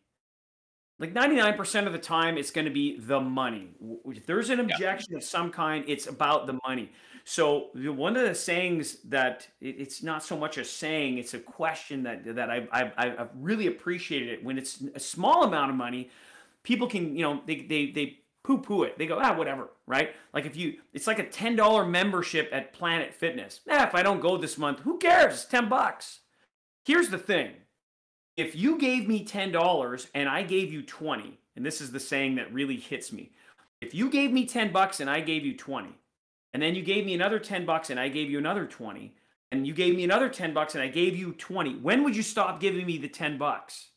[0.98, 3.70] Like 99% of the time, it's going to be the money.
[4.06, 5.18] If there's an objection yeah.
[5.18, 6.90] of some kind, it's about the money.
[7.30, 12.02] So one of the sayings that it's not so much a saying, it's a question
[12.04, 14.42] that that I've, I've, I've really appreciated it.
[14.42, 16.08] When it's a small amount of money,
[16.62, 18.96] people can, you know, they, they, they poo poo it.
[18.96, 20.14] They go, ah, whatever, right?
[20.32, 23.60] Like if you, it's like a $10 membership at Planet Fitness.
[23.68, 25.34] Eh, if I don't go this month, who cares?
[25.34, 26.20] It's 10 bucks.
[26.86, 27.50] Here's the thing.
[28.38, 32.36] If you gave me $10 and I gave you 20, and this is the saying
[32.36, 33.32] that really hits me.
[33.82, 35.90] If you gave me 10 bucks and I gave you 20,
[36.52, 39.14] and then you gave me another 10 bucks and I gave you another 20
[39.50, 42.22] and you gave me another 10 bucks and I gave you 20 when would you
[42.22, 43.88] stop giving me the 10 bucks?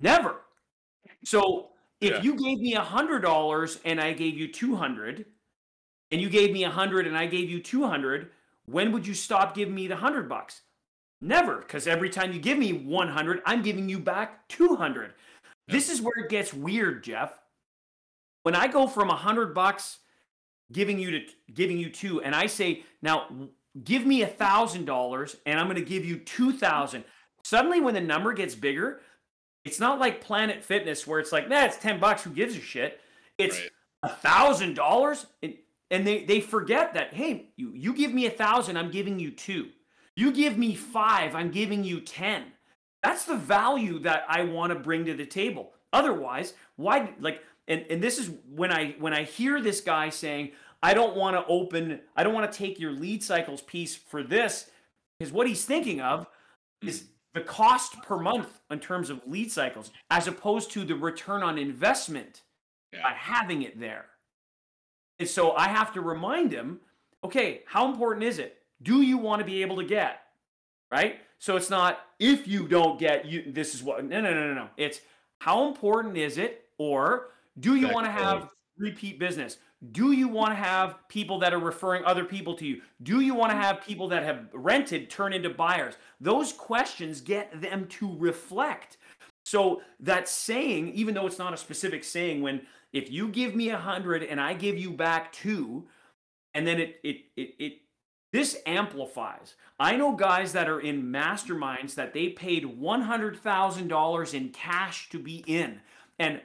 [0.00, 0.40] Never.
[1.24, 1.68] So
[2.00, 2.22] if yeah.
[2.22, 5.26] you gave me $100 and I gave you 200
[6.10, 8.30] and you gave me 100 and I gave you 200
[8.66, 10.62] when would you stop giving me the 100 bucks?
[11.20, 15.12] Never because every time you give me 100 I'm giving you back 200
[15.68, 17.38] this is where it gets weird Jeff
[18.42, 19.98] when I go from a hundred bucks
[20.72, 21.20] giving you to
[21.52, 23.28] giving you two, and I say now
[23.84, 27.04] give me a thousand dollars and I'm going to give you two thousand.
[27.44, 29.00] Suddenly, when the number gets bigger,
[29.64, 32.22] it's not like Planet Fitness where it's like, nah, it's ten bucks.
[32.22, 33.00] Who gives a shit?
[33.38, 33.60] It's
[34.02, 37.14] a thousand dollars, and they they forget that.
[37.14, 39.70] Hey, you you give me a thousand, I'm giving you two.
[40.16, 42.44] You give me five, I'm giving you ten.
[43.02, 45.72] That's the value that I want to bring to the table.
[45.92, 50.52] Otherwise, why like and and this is when I when I hear this guy saying,
[50.82, 54.22] I don't want to open, I don't want to take your lead cycles piece for
[54.22, 54.68] this,
[55.18, 56.26] because what he's thinking of
[56.82, 61.42] is the cost per month in terms of lead cycles, as opposed to the return
[61.42, 62.42] on investment
[62.92, 63.02] yeah.
[63.02, 64.06] by having it there.
[65.18, 66.80] And so I have to remind him,
[67.22, 68.58] okay, how important is it?
[68.82, 70.22] Do you want to be able to get?
[70.90, 71.20] Right?
[71.38, 74.54] So it's not if you don't get you this is what no no no no
[74.54, 74.68] no.
[74.76, 75.00] It's
[75.38, 79.58] how important is it or do you want to have repeat business?
[79.90, 82.82] Do you want to have people that are referring other people to you?
[83.02, 85.94] Do you want to have people that have rented turn into buyers?
[86.20, 88.96] Those questions get them to reflect.
[89.44, 92.62] So that saying, even though it's not a specific saying, when
[92.92, 95.88] if you give me a hundred and I give you back two,
[96.54, 97.72] and then it it it it
[98.32, 99.56] This amplifies.
[99.78, 105.44] I know guys that are in masterminds that they paid $100,000 in cash to be
[105.46, 105.80] in.
[106.18, 106.40] And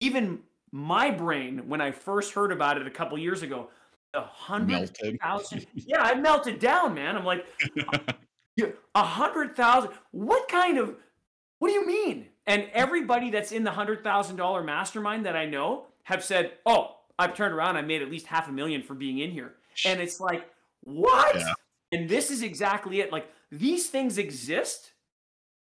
[0.00, 0.40] even
[0.72, 3.70] my brain, when I first heard about it a couple years ago,
[4.14, 5.66] a hundred thousand.
[5.74, 7.16] Yeah, I melted down, man.
[7.16, 7.46] I'm like,
[8.94, 9.90] a hundred thousand.
[10.10, 10.96] What kind of?
[11.58, 12.26] What do you mean?
[12.46, 16.96] And everybody that's in the hundred thousand dollar mastermind that I know have said, "Oh,
[17.18, 17.76] I've turned around.
[17.76, 19.54] I made at least half a million for being in here."
[19.84, 20.48] And it's like,
[20.82, 21.36] what?
[21.36, 21.52] Yeah.
[21.92, 23.12] And this is exactly it.
[23.12, 24.92] Like these things exist.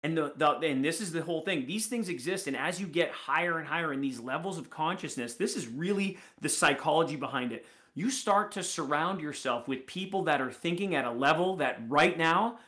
[0.05, 1.67] And the, the and this is the whole thing.
[1.67, 5.35] These things exist, and as you get higher and higher in these levels of consciousness,
[5.35, 7.65] this is really the psychology behind it.
[7.95, 12.19] You start to surround yourself with people that are thinking at a level that right
[12.19, 12.59] now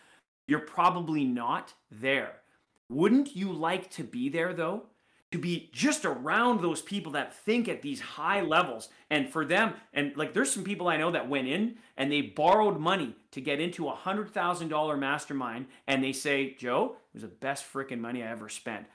[0.48, 2.36] you're probably not there.
[2.88, 4.84] Wouldn't you like to be there though?
[5.32, 8.88] To be just around those people that think at these high levels.
[9.10, 12.22] And for them and like there's some people i know that went in and they
[12.22, 17.14] borrowed money to get into a hundred thousand dollar mastermind and they say joe it
[17.14, 18.86] was the best freaking money i ever spent.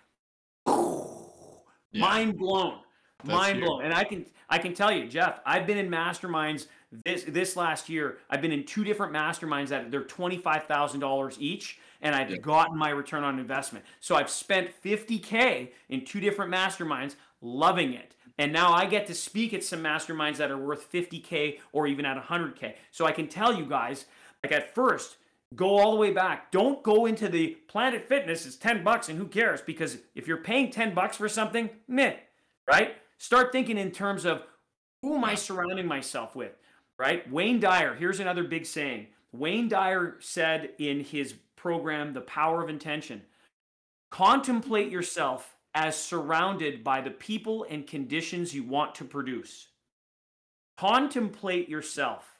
[1.93, 2.01] Yeah.
[2.01, 2.79] mind blown.
[3.23, 3.81] That's mind blown.
[3.81, 3.85] Here.
[3.85, 6.67] and i can i can tell you jeff i've been in masterminds
[7.05, 8.17] this this last year.
[8.29, 12.37] I've been in two different masterminds that they're $25000 each and I've yeah.
[12.37, 13.85] gotten my return on investment.
[13.99, 18.15] So I've spent 50K in two different masterminds, loving it.
[18.37, 22.05] And now I get to speak at some masterminds that are worth 50K or even
[22.05, 22.73] at 100K.
[22.89, 24.05] So I can tell you guys,
[24.43, 25.17] like at first,
[25.55, 26.51] go all the way back.
[26.51, 29.61] Don't go into the Planet Fitness is 10 bucks and who cares?
[29.61, 32.15] Because if you're paying 10 bucks for something, meh,
[32.67, 32.95] right?
[33.17, 34.43] Start thinking in terms of
[35.01, 36.53] who am I surrounding myself with,
[36.97, 37.29] right?
[37.31, 39.07] Wayne Dyer, here's another big saying.
[39.31, 43.23] Wayne Dyer said in his program, The Power of Intention.
[44.09, 49.67] Contemplate yourself as surrounded by the people and conditions you want to produce.
[50.77, 52.39] Contemplate yourself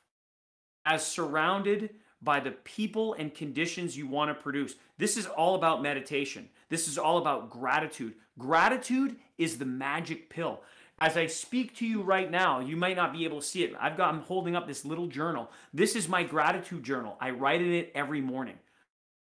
[0.86, 4.76] as surrounded by the people and conditions you want to produce.
[4.98, 6.50] This is all about meditation.
[6.70, 8.16] This is all about gratitude.
[8.38, 10.62] Gratitude is the magic pill.
[11.02, 13.74] As I speak to you right now, you might not be able to see it.
[13.80, 15.50] I've got I'm holding up this little journal.
[15.74, 17.18] This is my gratitude journal.
[17.20, 18.60] I write in it every morning.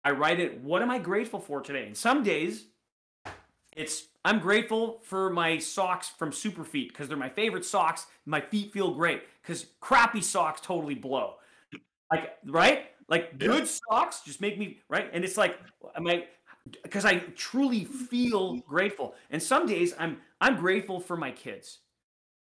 [0.02, 1.86] I write it, what am I grateful for today?
[1.86, 2.68] And some days
[3.76, 8.06] it's I'm grateful for my socks from Superfeet because they're my favorite socks.
[8.24, 11.34] My feet feel great because crappy socks totally blow.
[12.10, 12.86] Like, right?
[13.08, 15.10] Like good socks just make me right.
[15.12, 15.58] And it's like,
[15.94, 16.24] am I
[16.82, 19.14] because I truly feel grateful.
[19.30, 21.78] And some days I'm I'm grateful for my kids.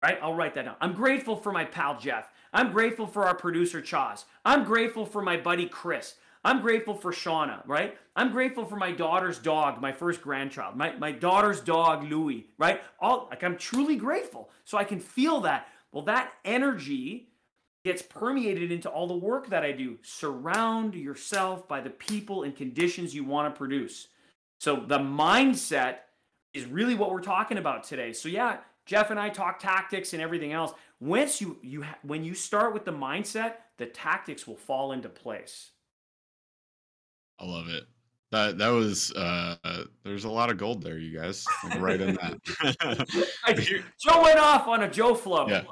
[0.03, 0.19] Right?
[0.23, 0.77] I'll write that down.
[0.81, 2.31] I'm grateful for my pal Jeff.
[2.53, 4.25] I'm grateful for our producer Chaz.
[4.45, 6.15] I'm grateful for my buddy Chris.
[6.43, 7.99] I'm grateful for Shauna, right?
[8.17, 12.81] I'm grateful for my daughter's dog, my first grandchild, my, my daughter's dog, Louie, right?
[12.99, 14.51] All like I'm truly grateful.
[14.65, 15.69] So I can feel that.
[15.93, 17.29] Well, that energy
[17.85, 19.99] gets permeated into all the work that I do.
[20.03, 24.09] Surround yourself by the people and conditions you want to produce.
[24.61, 26.01] So the mindset
[26.53, 28.13] is really what we're talking about today.
[28.13, 30.73] So yeah, Jeff and I talk tactics and everything else.
[31.01, 35.71] Once you you when you start with the mindset, the tactics will fall into place.
[37.39, 37.85] I love it.
[38.33, 39.57] That that was uh
[40.05, 41.47] there's a lot of gold there, you guys.
[41.65, 43.87] Like right in that.
[44.05, 45.49] Joe went off on a Joe flow.
[45.49, 45.63] Yeah.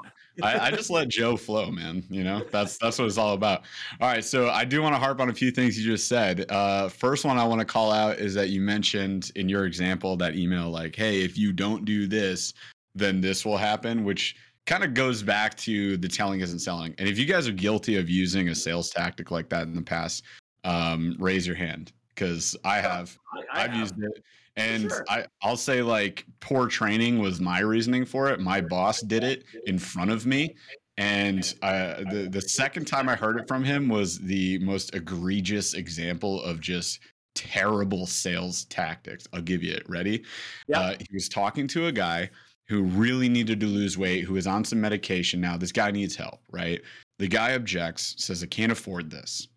[0.42, 2.04] I, I, just let Joe flow, man.
[2.08, 3.62] You know, that's that's what it's all about.
[4.00, 6.50] All right, so I do want to harp on a few things you just said.
[6.50, 10.16] Uh, first one I want to call out is that you mentioned in your example
[10.18, 12.54] that email, like, "Hey, if you don't do this,
[12.94, 16.94] then this will happen," which kind of goes back to the telling isn't selling.
[16.98, 19.82] And if you guys are guilty of using a sales tactic like that in the
[19.82, 20.24] past,
[20.64, 23.18] um, raise your hand because I have.
[23.52, 24.22] I, have used it.
[24.58, 25.04] And sure.
[25.08, 28.40] I, I'll say like poor training was my reasoning for it.
[28.40, 30.56] My boss did it in front of me.
[30.96, 35.74] And uh, the the second time I heard it from him was the most egregious
[35.74, 36.98] example of just
[37.36, 39.28] terrible sales tactics.
[39.32, 39.88] I'll give you it.
[39.88, 40.24] Ready?
[40.66, 40.80] Yeah.
[40.80, 42.30] Uh, he was talking to a guy
[42.68, 45.56] who really needed to lose weight, who is on some medication now.
[45.56, 46.82] This guy needs help, right?
[47.18, 49.48] The guy objects, says, I can't afford this.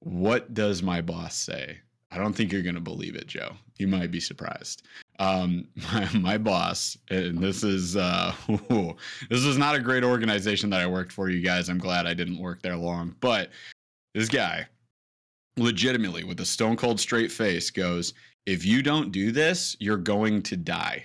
[0.00, 1.78] What does my boss say?
[2.10, 3.52] I don't think you're going to believe it, Joe.
[3.76, 4.82] You might be surprised.
[5.18, 8.34] Um, my, my boss, and this is uh,
[9.30, 11.68] this is not a great organization that I worked for, you guys.
[11.68, 13.50] I'm glad I didn't work there long, but
[14.14, 14.66] this guy,
[15.56, 18.14] legitimately, with a stone cold straight face, goes,
[18.46, 21.04] "If you don't do this, you're going to die."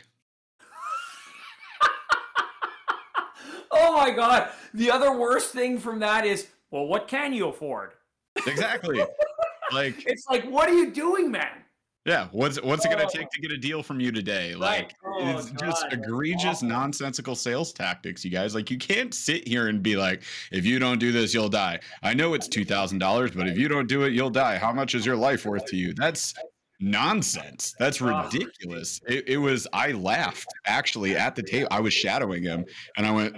[3.72, 4.52] oh my god!
[4.74, 7.92] The other worst thing from that is, well, what can you afford?
[8.48, 9.06] Exactly.
[9.72, 11.64] Like it's like, what are you doing, man?
[12.06, 13.10] Yeah, what's what's it gonna oh.
[13.10, 14.56] take to get a deal from you today?
[14.56, 14.94] Like Right.
[15.06, 16.68] Oh, it's just God, that's egregious, awful.
[16.68, 18.54] nonsensical sales tactics, you guys.
[18.54, 21.80] Like you can't sit here and be like, if you don't do this, you'll die.
[22.02, 24.58] I know it's two thousand dollars, but if you don't do it, you'll die.
[24.58, 25.94] How much is your life worth to you?
[25.94, 26.34] That's
[26.82, 27.74] nonsense.
[27.80, 29.00] That's ridiculous.
[29.08, 29.66] It, it was.
[29.72, 31.70] I laughed actually at the table.
[31.72, 32.66] I was shadowing him,
[32.98, 33.38] and I went.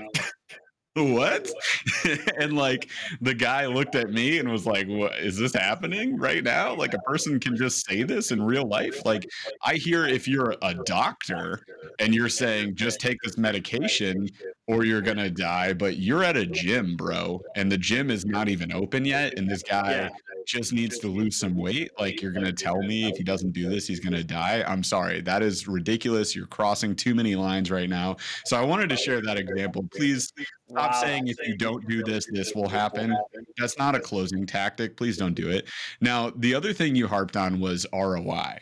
[0.95, 1.49] What?
[2.39, 2.89] and like
[3.19, 6.73] the guy looked at me and was like, "What is this happening right now?
[6.73, 9.03] Like a person can just say this in real life?
[9.03, 9.29] Like
[9.61, 11.59] I hear if you're a doctor
[11.99, 14.29] and you're saying just take this medication
[14.67, 18.49] or you're to die, but you're at a gym, bro, and the gym is not
[18.49, 20.09] even open yet and this guy Yeah.
[20.47, 23.67] just needs to lose some weight, like you're to tell me if he doesn't do
[23.69, 24.63] this he's to die.
[24.67, 25.21] I'm sorry.
[25.21, 26.35] That is ridiculous.
[26.35, 28.17] You're crossing too many lines right now.
[28.45, 29.87] So I wanted to share that example.
[29.95, 30.31] Please
[30.67, 31.01] Stop Wow.
[31.01, 33.15] saying if you don't do this, this will happen.
[33.57, 34.97] That's not a closing tactic.
[34.97, 35.67] Please don't do it.
[36.01, 38.57] Now, the other thing you harped on was ROI.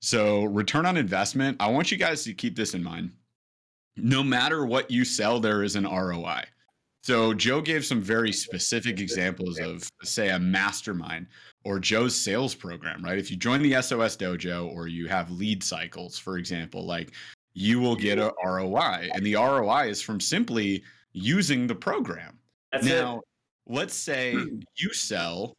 [0.00, 1.56] So, return on investment.
[1.58, 3.10] I want you guys to keep this in mind.
[3.98, 6.44] No matter what you sell, there is an ROI.
[7.02, 11.26] So, Joe gave some very specific examples of, say, a mastermind
[11.64, 13.18] or Joe's sales program, right?
[13.18, 17.12] If you join the SOS DoJoe or you have lead cycles, for example, like
[17.54, 19.10] you will get a ROI.
[19.14, 20.82] And the ROI is from simply
[21.12, 22.38] using the program.
[22.72, 23.72] That's now, it.
[23.74, 24.32] let's say
[24.76, 25.56] you sell,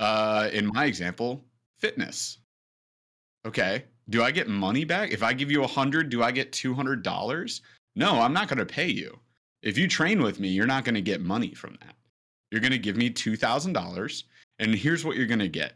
[0.00, 1.44] uh, in my example,
[1.78, 2.38] fitness.
[3.46, 3.84] Okay.
[4.10, 5.10] Do I get money back?
[5.10, 7.60] If I give you a hundred, do I get two hundred dollars?
[7.96, 9.18] No, I'm not going to pay you.
[9.62, 11.94] If you train with me, you're not going to get money from that.
[12.50, 14.24] You're going to give me two thousand dollars,
[14.58, 15.74] and here's what you're going to get.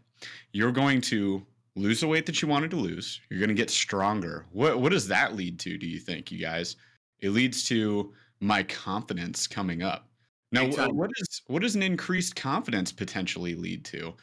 [0.53, 3.21] You're going to lose the weight that you wanted to lose.
[3.29, 4.47] You're going to get stronger.
[4.53, 5.77] What what does that lead to?
[5.77, 6.77] Do you think, you guys?
[7.21, 10.09] It leads to my confidence coming up.
[10.53, 14.15] Now, what is what does an increased confidence potentially lead to?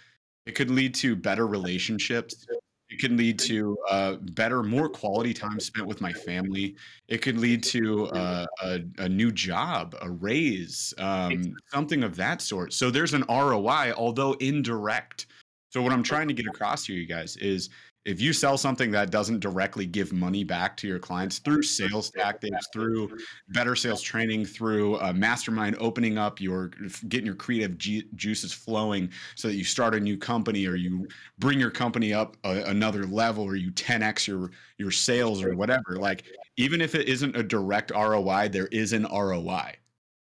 [0.46, 2.46] It could lead to better relationships.
[2.90, 6.76] It could lead to uh, better, more quality time spent with my family.
[7.08, 12.42] It could lead to uh, a, a new job, a raise, um, something of that
[12.42, 12.74] sort.
[12.74, 15.28] So there's an ROI, although indirect.
[15.70, 17.70] So what I'm trying to get across here, you guys, is
[18.06, 22.10] if you sell something that doesn't directly give money back to your clients through sales
[22.10, 23.18] tactics, through
[23.50, 26.70] better sales training, through a mastermind opening up your
[27.10, 31.08] getting your creative ju- juices flowing so that you start a new company or you
[31.40, 35.98] bring your company up a, another level or you 10x your your sales or whatever
[35.98, 36.24] like
[36.58, 39.76] even if it isn't a direct ROI there is an ROI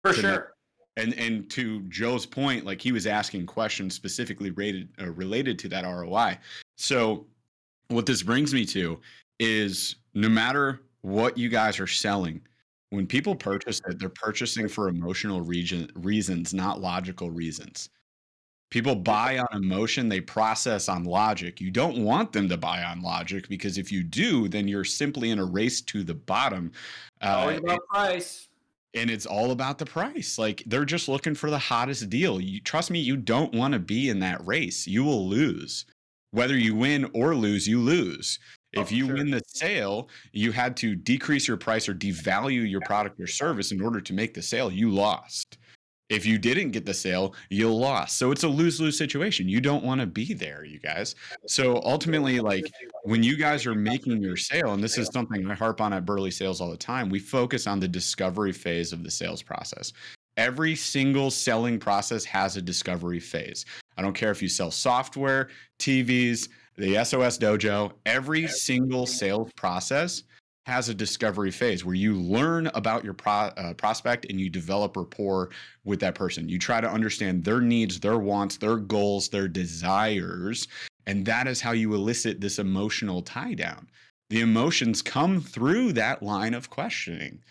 [0.02, 0.54] For sure.
[0.96, 5.68] and and to Joe's point, like he was asking questions specifically rated uh, related to
[5.68, 6.38] that ROI.
[6.76, 7.26] So
[7.88, 9.00] what this brings me to
[9.38, 12.40] is no matter what you guys are selling,
[12.90, 17.90] when people purchase it, they're purchasing for emotional region, reasons, not logical reasons.
[18.70, 21.60] People buy on emotion, they process on logic.
[21.60, 25.30] You don't want them to buy on logic because if you do, then you're simply
[25.30, 26.72] in a race to the bottom.
[27.22, 28.48] Always Uh, about price.
[28.94, 30.38] and it's all about the price.
[30.38, 32.40] Like they're just looking for the hottest deal.
[32.40, 34.86] You trust me, you don't want to be in that race.
[34.86, 35.86] You will lose.
[36.30, 38.38] Whether you win or lose, you lose.
[38.76, 39.14] Oh, if Oh, you sure.
[39.16, 43.72] win the sale, you had to decrease your price or devalue your product or service
[43.72, 45.58] in order to make the sale, you lost.
[46.10, 48.16] If you didn't get the sale, you lost.
[48.16, 49.46] So it's a lose lose situation.
[49.46, 51.14] You don't want to be there, you guys.
[51.46, 52.64] So ultimately, like
[53.04, 56.06] when you guys are making your sale, and this is something I harp on at
[56.06, 59.92] Burly Sales all the time, we focus on the discovery phase of the sales process.
[60.38, 63.66] Every single selling process has a discovery phase.
[63.98, 65.48] I don't care if you sell software,
[65.80, 70.22] TVs, the SOS DoJoe, every single sales process
[70.66, 74.96] has a discovery phase where you learn about your pro, uh, prospect and you develop
[74.96, 75.50] rapport
[75.84, 76.48] with that person.
[76.48, 80.68] You try to understand their needs, their wants, their goals, their desires,
[81.06, 83.88] and that is how you elicit this emotional tie down.
[84.30, 87.42] The emotions come through that line of questioning.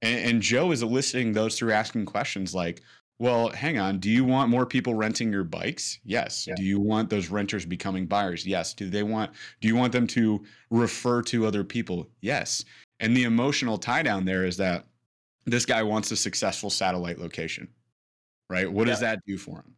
[0.00, 2.82] And, and Joe is eliciting those through asking questions like,
[3.20, 3.98] well, hang on.
[3.98, 5.98] Do you want more people renting your bikes?
[6.04, 6.48] Yes.
[6.56, 8.46] Do you want those renters becoming buyers?
[8.46, 8.72] Yes.
[8.72, 12.08] Do they want do you want them to refer to other people?
[12.22, 12.64] Yes.
[12.98, 14.86] And the emotional tie down there is that
[15.44, 17.68] this guy wants a successful satellite location.
[18.48, 18.72] Right?
[18.72, 19.74] What does that do for him?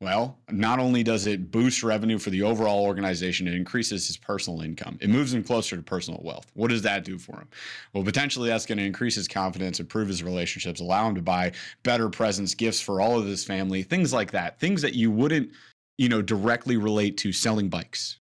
[0.00, 4.62] Well, not only does it boost revenue for the overall organization, it increases his personal
[4.62, 4.96] income.
[5.02, 6.50] It moves him closer to personal wealth.
[6.54, 7.48] What does that do for him?
[7.92, 11.52] Well, potentially that's going to increase his confidence, improve his relationships, allow him to buy
[11.82, 14.58] better presents, gifts for all of his family, things like that.
[14.58, 15.50] Things that you wouldn't,
[15.98, 18.20] you know, directly relate to selling bikes,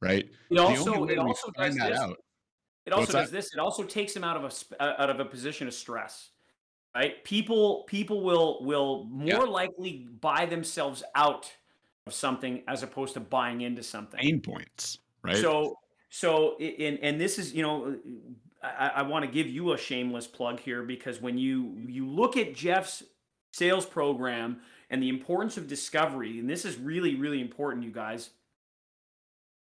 [0.00, 0.28] right?
[0.50, 2.00] It also it also does that this.
[2.00, 2.18] out-
[2.86, 3.36] It also does that?
[3.36, 3.54] this.
[3.54, 4.42] It also takes him out of
[4.80, 6.30] a uh, out of a position of stress.
[6.94, 7.24] Right?
[7.24, 9.38] People people will will more Yeah.
[9.38, 11.50] likely buy themselves out
[12.06, 14.20] of something as opposed to buying into something.
[14.20, 15.36] pain points, right?
[15.36, 15.78] So
[16.10, 17.96] So, and and this is you know,
[18.62, 22.36] I, I want to give you a shameless plug here because when you you look
[22.36, 23.02] at Jeff's
[23.54, 28.30] sales program and the importance of discovery, and this is really really important, you guys.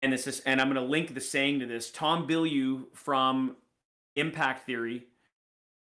[0.03, 1.91] And this is, and I'm going to link the saying to this.
[1.91, 3.57] Tom Bilyeu from
[4.17, 5.07] Impact Theory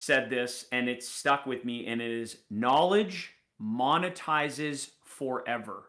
[0.04, 5.86] said this, and it stuck with me, and it is knowledge monetizes forever.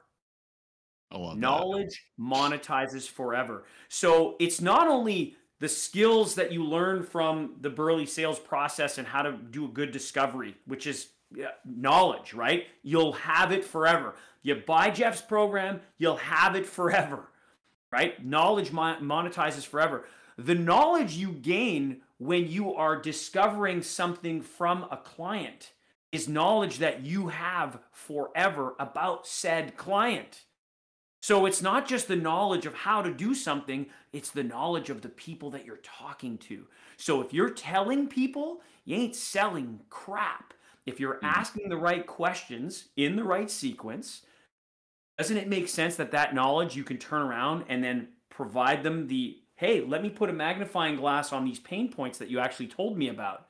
[1.10, 2.24] knowledge that.
[2.24, 3.64] monetizes forever.
[3.88, 9.06] So it's not only the skills that you learn from the Burly sales process and
[9.06, 11.08] how to do a good discovery, which is
[11.64, 12.66] knowledge, right?
[12.84, 14.14] You'll have it forever.
[14.42, 17.30] You buy Jeff's program, you'll have it forever,
[17.90, 18.24] right?
[18.24, 20.04] Knowledge monetizes forever.
[20.36, 25.72] The knowledge you gain when you are discovering something from a client
[26.10, 30.44] is knowledge that you have forever about said client.
[31.20, 35.02] So it's not just the knowledge of how to do something, it's the knowledge of
[35.02, 36.66] the people that you're talking to.
[36.96, 40.54] So if you're telling people, you ain't selling crap.
[40.86, 41.26] If you're mm-hmm.
[41.26, 44.22] asking the right questions in the right sequence,
[45.18, 49.08] doesn't it make sense that that knowledge you can turn around and then provide them
[49.08, 52.66] the hey, let me put a magnifying glass on these pain points that you actually
[52.66, 53.46] told me about.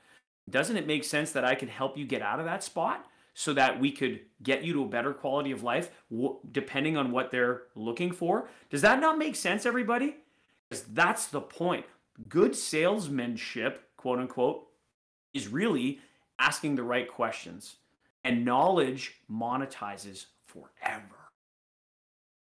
[0.49, 3.55] Doesn't it make sense that I could help you get out of that spot so
[3.55, 5.91] that we could get you to a better quality of life
[6.53, 8.49] depending on what they're looking for?
[8.71, 10.17] Does that not make sense, everybody?
[10.69, 11.87] Because that's the point.
[12.29, 14.67] Good salesmanship, quote unquote,
[15.33, 16.01] is really
[16.39, 17.77] asking the right questions.
[18.23, 21.24] And knowledge monetizes forever.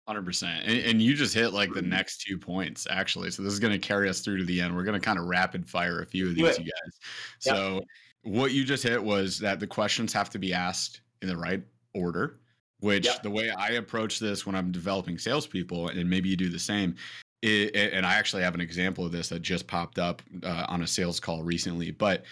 [0.06, 3.32] Hundred percent, and you just hit like the next two points actually.
[3.32, 4.76] So this is going to carry us through to the end.
[4.76, 7.00] We're going to kind of rapid fire a few of these, you guys.
[7.40, 7.84] So yep.
[8.24, 11.64] what you just hit was that the questions have to be asked in the right
[11.94, 12.40] order.
[12.82, 13.24] Which yep.
[13.24, 16.96] the way I approach this when I'm developing salespeople, and maybe you do the same.
[17.42, 20.82] It, and I actually have an example of this that just popped up uh, on
[20.82, 21.92] a sales call recently.
[21.92, 22.26] But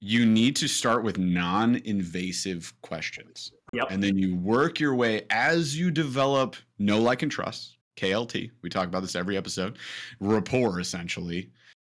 [0.00, 3.88] you need to start with non-invasive questions Yep.
[3.90, 8.50] And then you work your way as you develop know, like, and trust, KLT.
[8.62, 9.78] We talk about this every episode,
[10.20, 11.50] rapport essentially,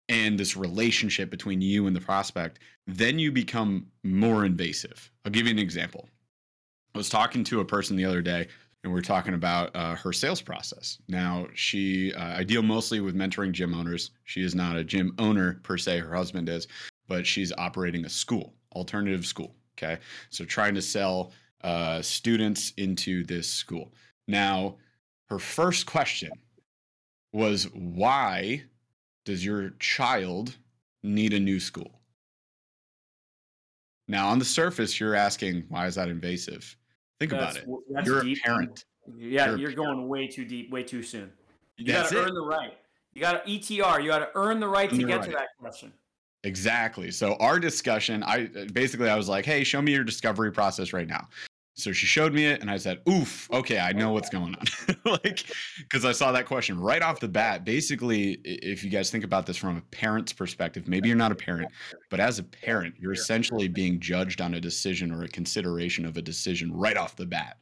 [0.09, 2.59] and this relationship between you and the prospect.
[2.87, 5.11] Then you become more invasive.
[5.23, 6.09] I'll give you an example.
[6.93, 8.47] I was talking to a person the other day,
[8.83, 10.97] and we are talking about uh, her sales process.
[11.07, 14.11] Now, she, uh, I deal mostly with mentoring gym owners.
[14.25, 16.67] She is not a gym owner per se, her husband is,
[17.07, 19.55] but she's operating a school, alternative school.
[19.77, 19.99] Okay.
[20.29, 21.31] So trying to sell
[21.63, 23.93] uh, students into this school.
[24.27, 24.77] Now,
[25.29, 26.31] her first question
[27.33, 28.63] was why
[29.25, 30.55] does your child
[31.03, 32.01] need a new school?
[34.07, 36.75] Now, on the surface, you're asking, why is that invasive?
[37.19, 38.05] Think that's, about it.
[38.05, 38.39] You're deep.
[38.39, 38.85] a parent.
[39.17, 41.31] Yeah, you're, you're going way too deep, way too soon.
[41.77, 42.77] You got to earn the right.
[43.13, 44.03] You got to ETR.
[44.03, 45.25] You got to earn the right earn to get right.
[45.25, 45.93] to that question.
[46.43, 47.11] Exactly.
[47.11, 51.07] So our discussion, I basically I was like, "Hey, show me your discovery process right
[51.07, 51.27] now."
[51.73, 54.95] So she showed me it, and I said, "Oof, okay, I know what's going on."
[55.05, 55.45] like,
[55.79, 57.63] because I saw that question right off the bat.
[57.63, 61.35] Basically, if you guys think about this from a parent's perspective, maybe you're not a
[61.35, 61.71] parent,
[62.09, 66.17] but as a parent, you're essentially being judged on a decision or a consideration of
[66.17, 67.57] a decision right off the bat.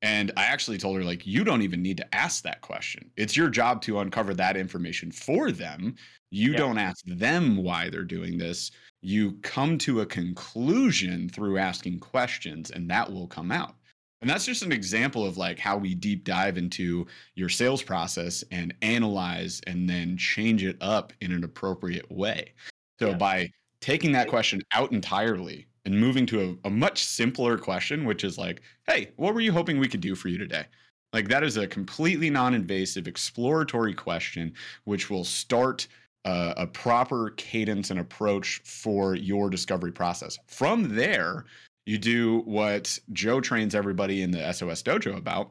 [0.00, 3.08] And I actually told her, like, you don't even need to ask that question.
[3.16, 5.94] It's your job to uncover that information for them.
[6.30, 6.58] You yeah.
[6.58, 8.72] don't ask them why they're doing this
[9.02, 13.74] you come to a conclusion through asking questions and that will come out.
[14.20, 18.44] And that's just an example of like how we deep dive into your sales process
[18.52, 22.52] and analyze and then change it up in an appropriate way.
[23.00, 23.16] So yeah.
[23.16, 23.50] by
[23.80, 28.38] taking that question out entirely and moving to a, a much simpler question which is
[28.38, 30.66] like hey what were you hoping we could do for you today?
[31.12, 35.88] Like that is a completely non-invasive exploratory question which will start
[36.24, 40.38] uh, a proper cadence and approach for your discovery process.
[40.46, 41.44] From there,
[41.86, 45.50] you do what Joe trains everybody in the SOS DoJoe about,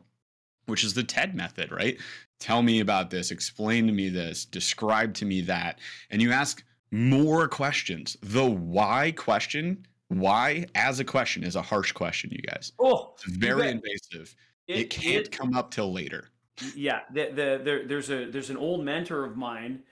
[0.67, 1.97] which is the TED method, right?
[2.39, 5.80] Tell me about this, explain to me this, describe to me that.
[6.09, 8.17] And you ask more questions.
[8.22, 12.72] The why question, why as a question is a harsh question, you guys.
[12.80, 14.36] Oh, it's very invasive.
[14.67, 16.30] It, it can't it, come up till later.
[16.76, 19.84] Yeah, the, the, the, there's a there's an old mentor of mine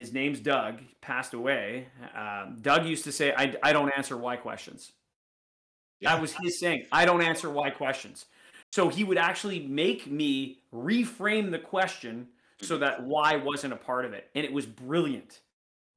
[0.00, 1.88] his name's Doug, passed away.
[2.14, 4.92] Um, Doug used to say, I, I don't answer why questions.
[6.00, 6.14] Yeah.
[6.14, 8.26] That was his saying, I don't answer why questions.
[8.70, 12.28] So he would actually make me reframe the question
[12.60, 14.28] so that why wasn't a part of it.
[14.34, 15.40] And it was brilliant.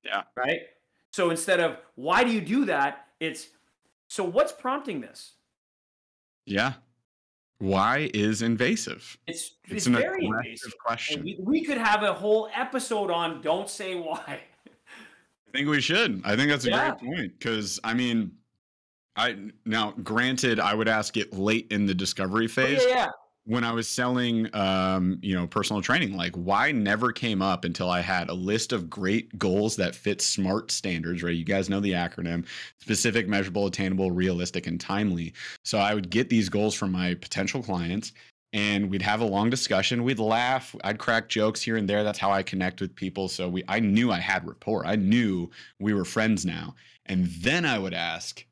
[0.03, 0.23] Yeah.
[0.35, 0.61] Right?
[1.11, 3.47] So instead of why do you do that, it's
[4.07, 5.33] so what's prompting this?
[6.45, 6.73] Yeah.
[7.61, 9.17] Why is invasive?
[9.27, 11.23] It's it's, it's an very invasive question.
[11.23, 14.19] We, we could have a whole episode on don't say why.
[14.67, 16.21] I think we should.
[16.25, 16.95] I think that's a yeah.
[16.97, 18.31] great point because I mean,
[19.15, 22.79] I now granted I would ask it late in the discovery phase.
[22.81, 23.07] Oh, yeah, yeah
[23.45, 27.89] when I was selling, um, you know, personal training, like why never came up until
[27.89, 31.35] I had a list of great goals that fit SMART standards, right?
[31.35, 32.45] You guys know the acronym
[32.79, 35.33] specific, measurable, attainable, realistic, and timely.
[35.65, 38.11] So I would get these goals from my potential clients
[38.53, 40.03] and we'd have a long discussion.
[40.03, 40.75] We'd laugh.
[40.83, 42.03] I'd crack jokes here and there.
[42.03, 43.27] That's how I connect with people.
[43.27, 44.85] So we, I knew I had rapport.
[44.85, 46.75] I knew we were friends now.
[47.05, 48.45] And then I would ask,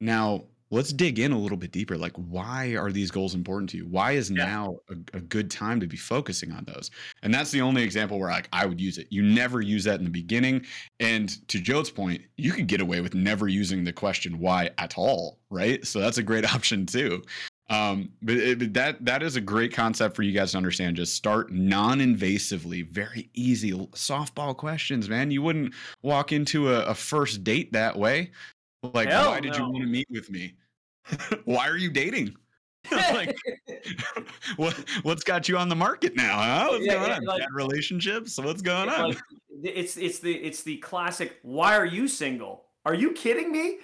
[0.00, 1.96] now, let's dig in a little bit deeper.
[1.96, 3.86] Like, why are these goals important to you?
[3.86, 4.44] Why is yeah.
[4.44, 6.90] now a, a, good time to be focusing on those?
[7.22, 9.06] And that's the only example where like I would use it.
[9.10, 10.66] You never use that in the beginning.
[10.98, 14.98] And to Joe's point, you could get away with never using the question why at
[14.98, 15.86] all, right?
[15.86, 17.22] So that's a great option too.
[17.70, 20.96] Um, but, it, but that that is a great concept for you guys to understand.
[20.96, 25.30] Just start non-invasively, very easy softball questions, man.
[25.30, 25.72] You wouldn't
[26.02, 28.32] walk into a, a first date that way.
[28.92, 29.40] Like, Hell why no.
[29.40, 30.54] did you want to meet with me?
[31.44, 32.36] Why are you dating?
[32.92, 33.36] like,
[34.56, 36.36] what what's got you on the market now?
[36.36, 36.66] Huh?
[36.70, 37.24] What's yeah, going on?
[37.24, 38.38] Like, Bad relationships?
[38.38, 39.10] What's going on?
[39.10, 39.18] Like,
[39.62, 41.38] it's it's the it's the classic.
[41.42, 42.64] Why are you single?
[42.84, 43.78] Are you kidding me?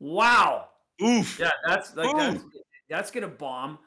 [0.00, 0.68] Wow.
[1.02, 1.38] Oof.
[1.38, 2.16] Yeah, that's like Oof.
[2.16, 2.44] that's
[2.90, 3.78] that's gonna bomb.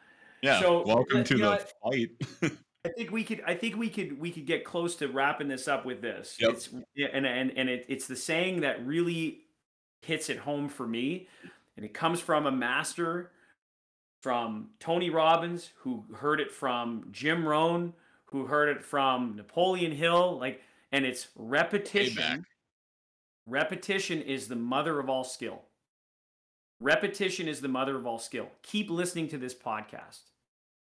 [0.41, 0.59] Yeah.
[0.61, 2.09] So welcome to the fight.
[2.85, 3.43] I think we could.
[3.45, 4.19] I think we could.
[4.19, 6.37] We could get close to wrapping this up with this.
[6.39, 6.51] Yep.
[6.51, 6.69] It's
[7.13, 9.41] and and and it, it's the saying that really
[10.01, 11.27] hits it home for me
[11.75, 13.31] and it comes from a master
[14.21, 17.93] from Tony Robbins, who heard it from Jim Rohn,
[18.25, 20.39] who heard it from Napoleon Hill.
[20.39, 20.61] Like,
[20.91, 22.45] and it's repetition.
[23.45, 25.61] Repetition is the mother of all skill.
[26.79, 28.49] Repetition is the mother of all skill.
[28.63, 30.21] Keep listening to this podcast.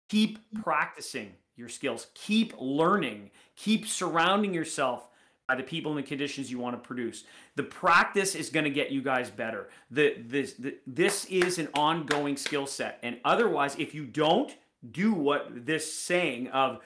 [0.08, 0.62] Keep mm.
[0.62, 2.08] practicing your skills.
[2.14, 3.30] Keep learning.
[3.56, 5.08] Keep surrounding yourself
[5.50, 7.24] by the people and the conditions you want to produce.
[7.56, 9.68] The practice is going to get you guys better.
[9.90, 13.00] The, this, the, this is an ongoing skill set.
[13.02, 14.54] And otherwise, if you don't
[14.92, 16.78] do what this saying of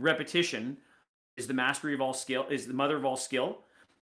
[0.00, 0.78] repetition
[1.36, 3.58] is the mastery of all skill, is the mother of all skill.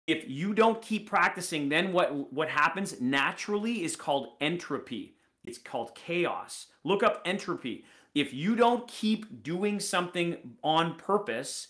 [0.06, 5.16] If you don't keep practicing, then what, what happens naturally is called entropy.
[5.44, 6.68] It's called chaos.
[6.84, 7.86] Look up entropy.
[8.14, 11.66] If you don't keep doing something on purpose,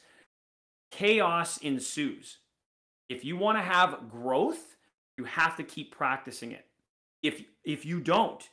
[0.93, 2.39] chaos ensues.
[3.09, 4.77] If you want to have growth,
[5.19, 6.67] you have to keep practicing it.
[7.23, 8.49] If if you don't,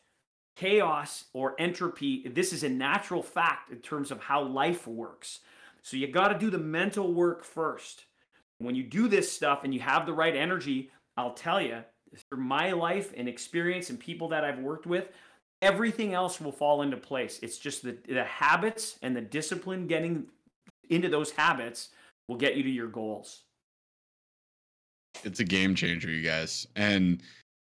[0.55, 5.39] chaos or entropy, this is a natural fact in terms of how life works.
[5.81, 8.05] So you got to do the mental work first.
[8.57, 11.83] When you do this stuff and you have the right energy, I'll tell you,
[12.29, 15.09] through my life and experience and people that I've worked with,
[15.61, 17.39] everything else will fall into place.
[17.41, 20.25] It's just the, the habits and the discipline getting
[20.89, 21.89] into those habits
[22.29, 23.43] will get you to your goals.
[25.23, 26.67] It's a game changer, you guys.
[26.75, 27.23] And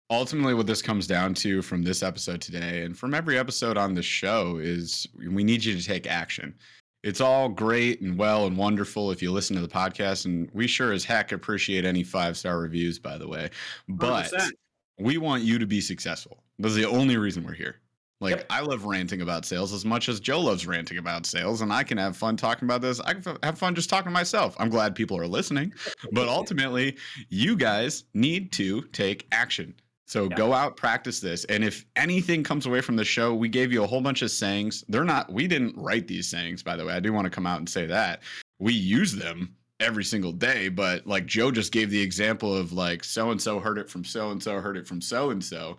[0.09, 3.93] ultimately, what this comes down to from this episode today and from every episode on
[3.93, 6.55] the show is we need you to take action.
[7.03, 10.65] It's all great and well and wonderful if you listen to the podcast, and we
[10.65, 13.49] sure as heck appreciate any five star reviews, by the way.
[13.89, 14.51] But 100%.
[14.97, 16.41] we want you to be successful.
[16.57, 17.81] That's the only reason we're here.
[18.23, 18.45] Like yep.
[18.49, 21.83] I love ranting about sales as much as Joe loves ranting about sales, and I
[21.83, 22.99] can have fun talking about this.
[23.01, 24.55] I can have fun just talking to myself.
[24.57, 25.73] I'm glad people are listening,
[26.13, 26.97] but ultimately,
[27.29, 29.75] you guys need to take action.
[30.05, 30.35] So yeah.
[30.35, 33.83] go out, practice this, and if anything comes away from the show, we gave you
[33.83, 34.85] a whole bunch of sayings.
[34.87, 35.31] They're not.
[35.31, 36.93] We didn't write these sayings, by the way.
[36.93, 38.21] I do want to come out and say that
[38.59, 43.03] we use them every single day but like joe just gave the example of like
[43.03, 45.77] so and so heard it from so and so heard it from so and so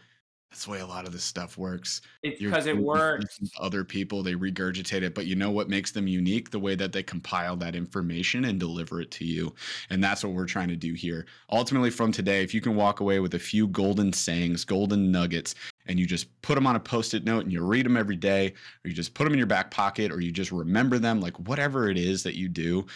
[0.54, 2.00] that's the way a lot of this stuff works.
[2.22, 3.40] It's because it works.
[3.58, 6.52] Other people they regurgitate it, but you know what makes them unique?
[6.52, 9.52] The way that they compile that information and deliver it to you.
[9.90, 11.26] And that's what we're trying to do here.
[11.50, 15.56] Ultimately, from today, if you can walk away with a few golden sayings, golden nuggets,
[15.86, 18.54] and you just put them on a post-it note and you read them every day,
[18.84, 21.36] or you just put them in your back pocket, or you just remember them, like
[21.48, 22.86] whatever it is that you do,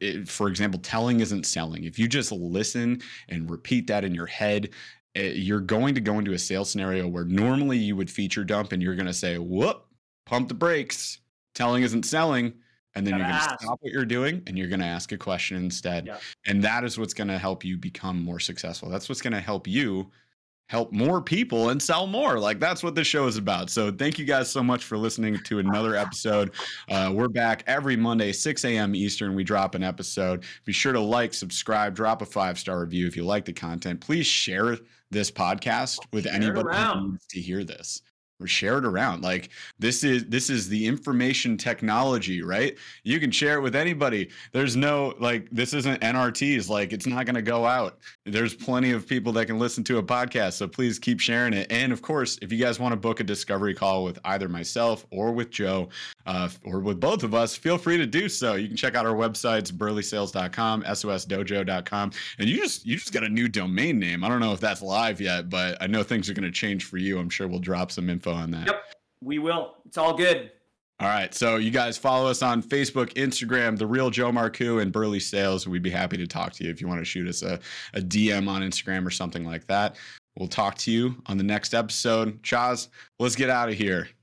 [0.00, 1.84] it, for example, telling isn't selling.
[1.84, 4.70] If you just listen and repeat that in your head,
[5.16, 8.82] you're going to go into a sales scenario where normally you would feature dump and
[8.82, 9.84] you're going to say, whoop,
[10.24, 11.18] pump the brakes.
[11.54, 12.52] Telling isn't selling.
[12.94, 15.18] And then you're going to stop what you're doing and you're going to ask a
[15.18, 16.06] question instead.
[16.06, 16.18] Yeah.
[16.46, 18.88] And that is what's going to help you become more successful.
[18.88, 20.10] That's what's going to help you
[20.68, 22.38] help more people and sell more.
[22.38, 23.70] Like that's what this show is about.
[23.70, 26.52] So thank you guys so much for listening to another episode.
[26.88, 28.94] Uh, we're back every Monday, 6 a.m.
[28.94, 29.34] Eastern.
[29.34, 30.44] We drop an episode.
[30.64, 34.00] Be sure to like, subscribe, drop a five star review if you like the content.
[34.00, 34.72] Please share
[35.10, 38.02] this podcast with share anybody who needs to hear this.
[38.44, 42.76] Share it around like this is this is the information technology right?
[43.02, 44.28] You can share it with anybody.
[44.52, 47.98] There's no like this isn't nrts like it's not going to go out.
[48.26, 51.72] There's plenty of people that can listen to a podcast so please keep sharing it.
[51.72, 55.06] And of course if you guys want to book a discovery call with either myself
[55.10, 55.88] or with joe
[56.26, 58.56] uh, or with both of us feel free to do so.
[58.56, 63.30] You can check out our websites burlysales.com sosdojoe.com and you just you just got a
[63.30, 64.22] new domain name.
[64.22, 66.84] I don't know if that's live yet but i know things are going to change
[66.84, 67.18] for you.
[67.18, 68.66] I'm sure we'll drop some info info on that.
[68.66, 68.82] Yep,
[69.22, 69.76] we will.
[69.86, 70.50] It's all good.
[70.98, 71.34] All right.
[71.34, 75.66] So you guys follow us on Facebook, Instagram, The Real Joe Marcoux, and Burly Sales.
[75.68, 77.60] We'd be happy to talk to you if you want to shoot us a,
[77.92, 79.96] a DM on Instagram or something like that.
[80.38, 82.42] We'll talk to you on the next episode.
[82.42, 84.08] Chaz, let's get out of here.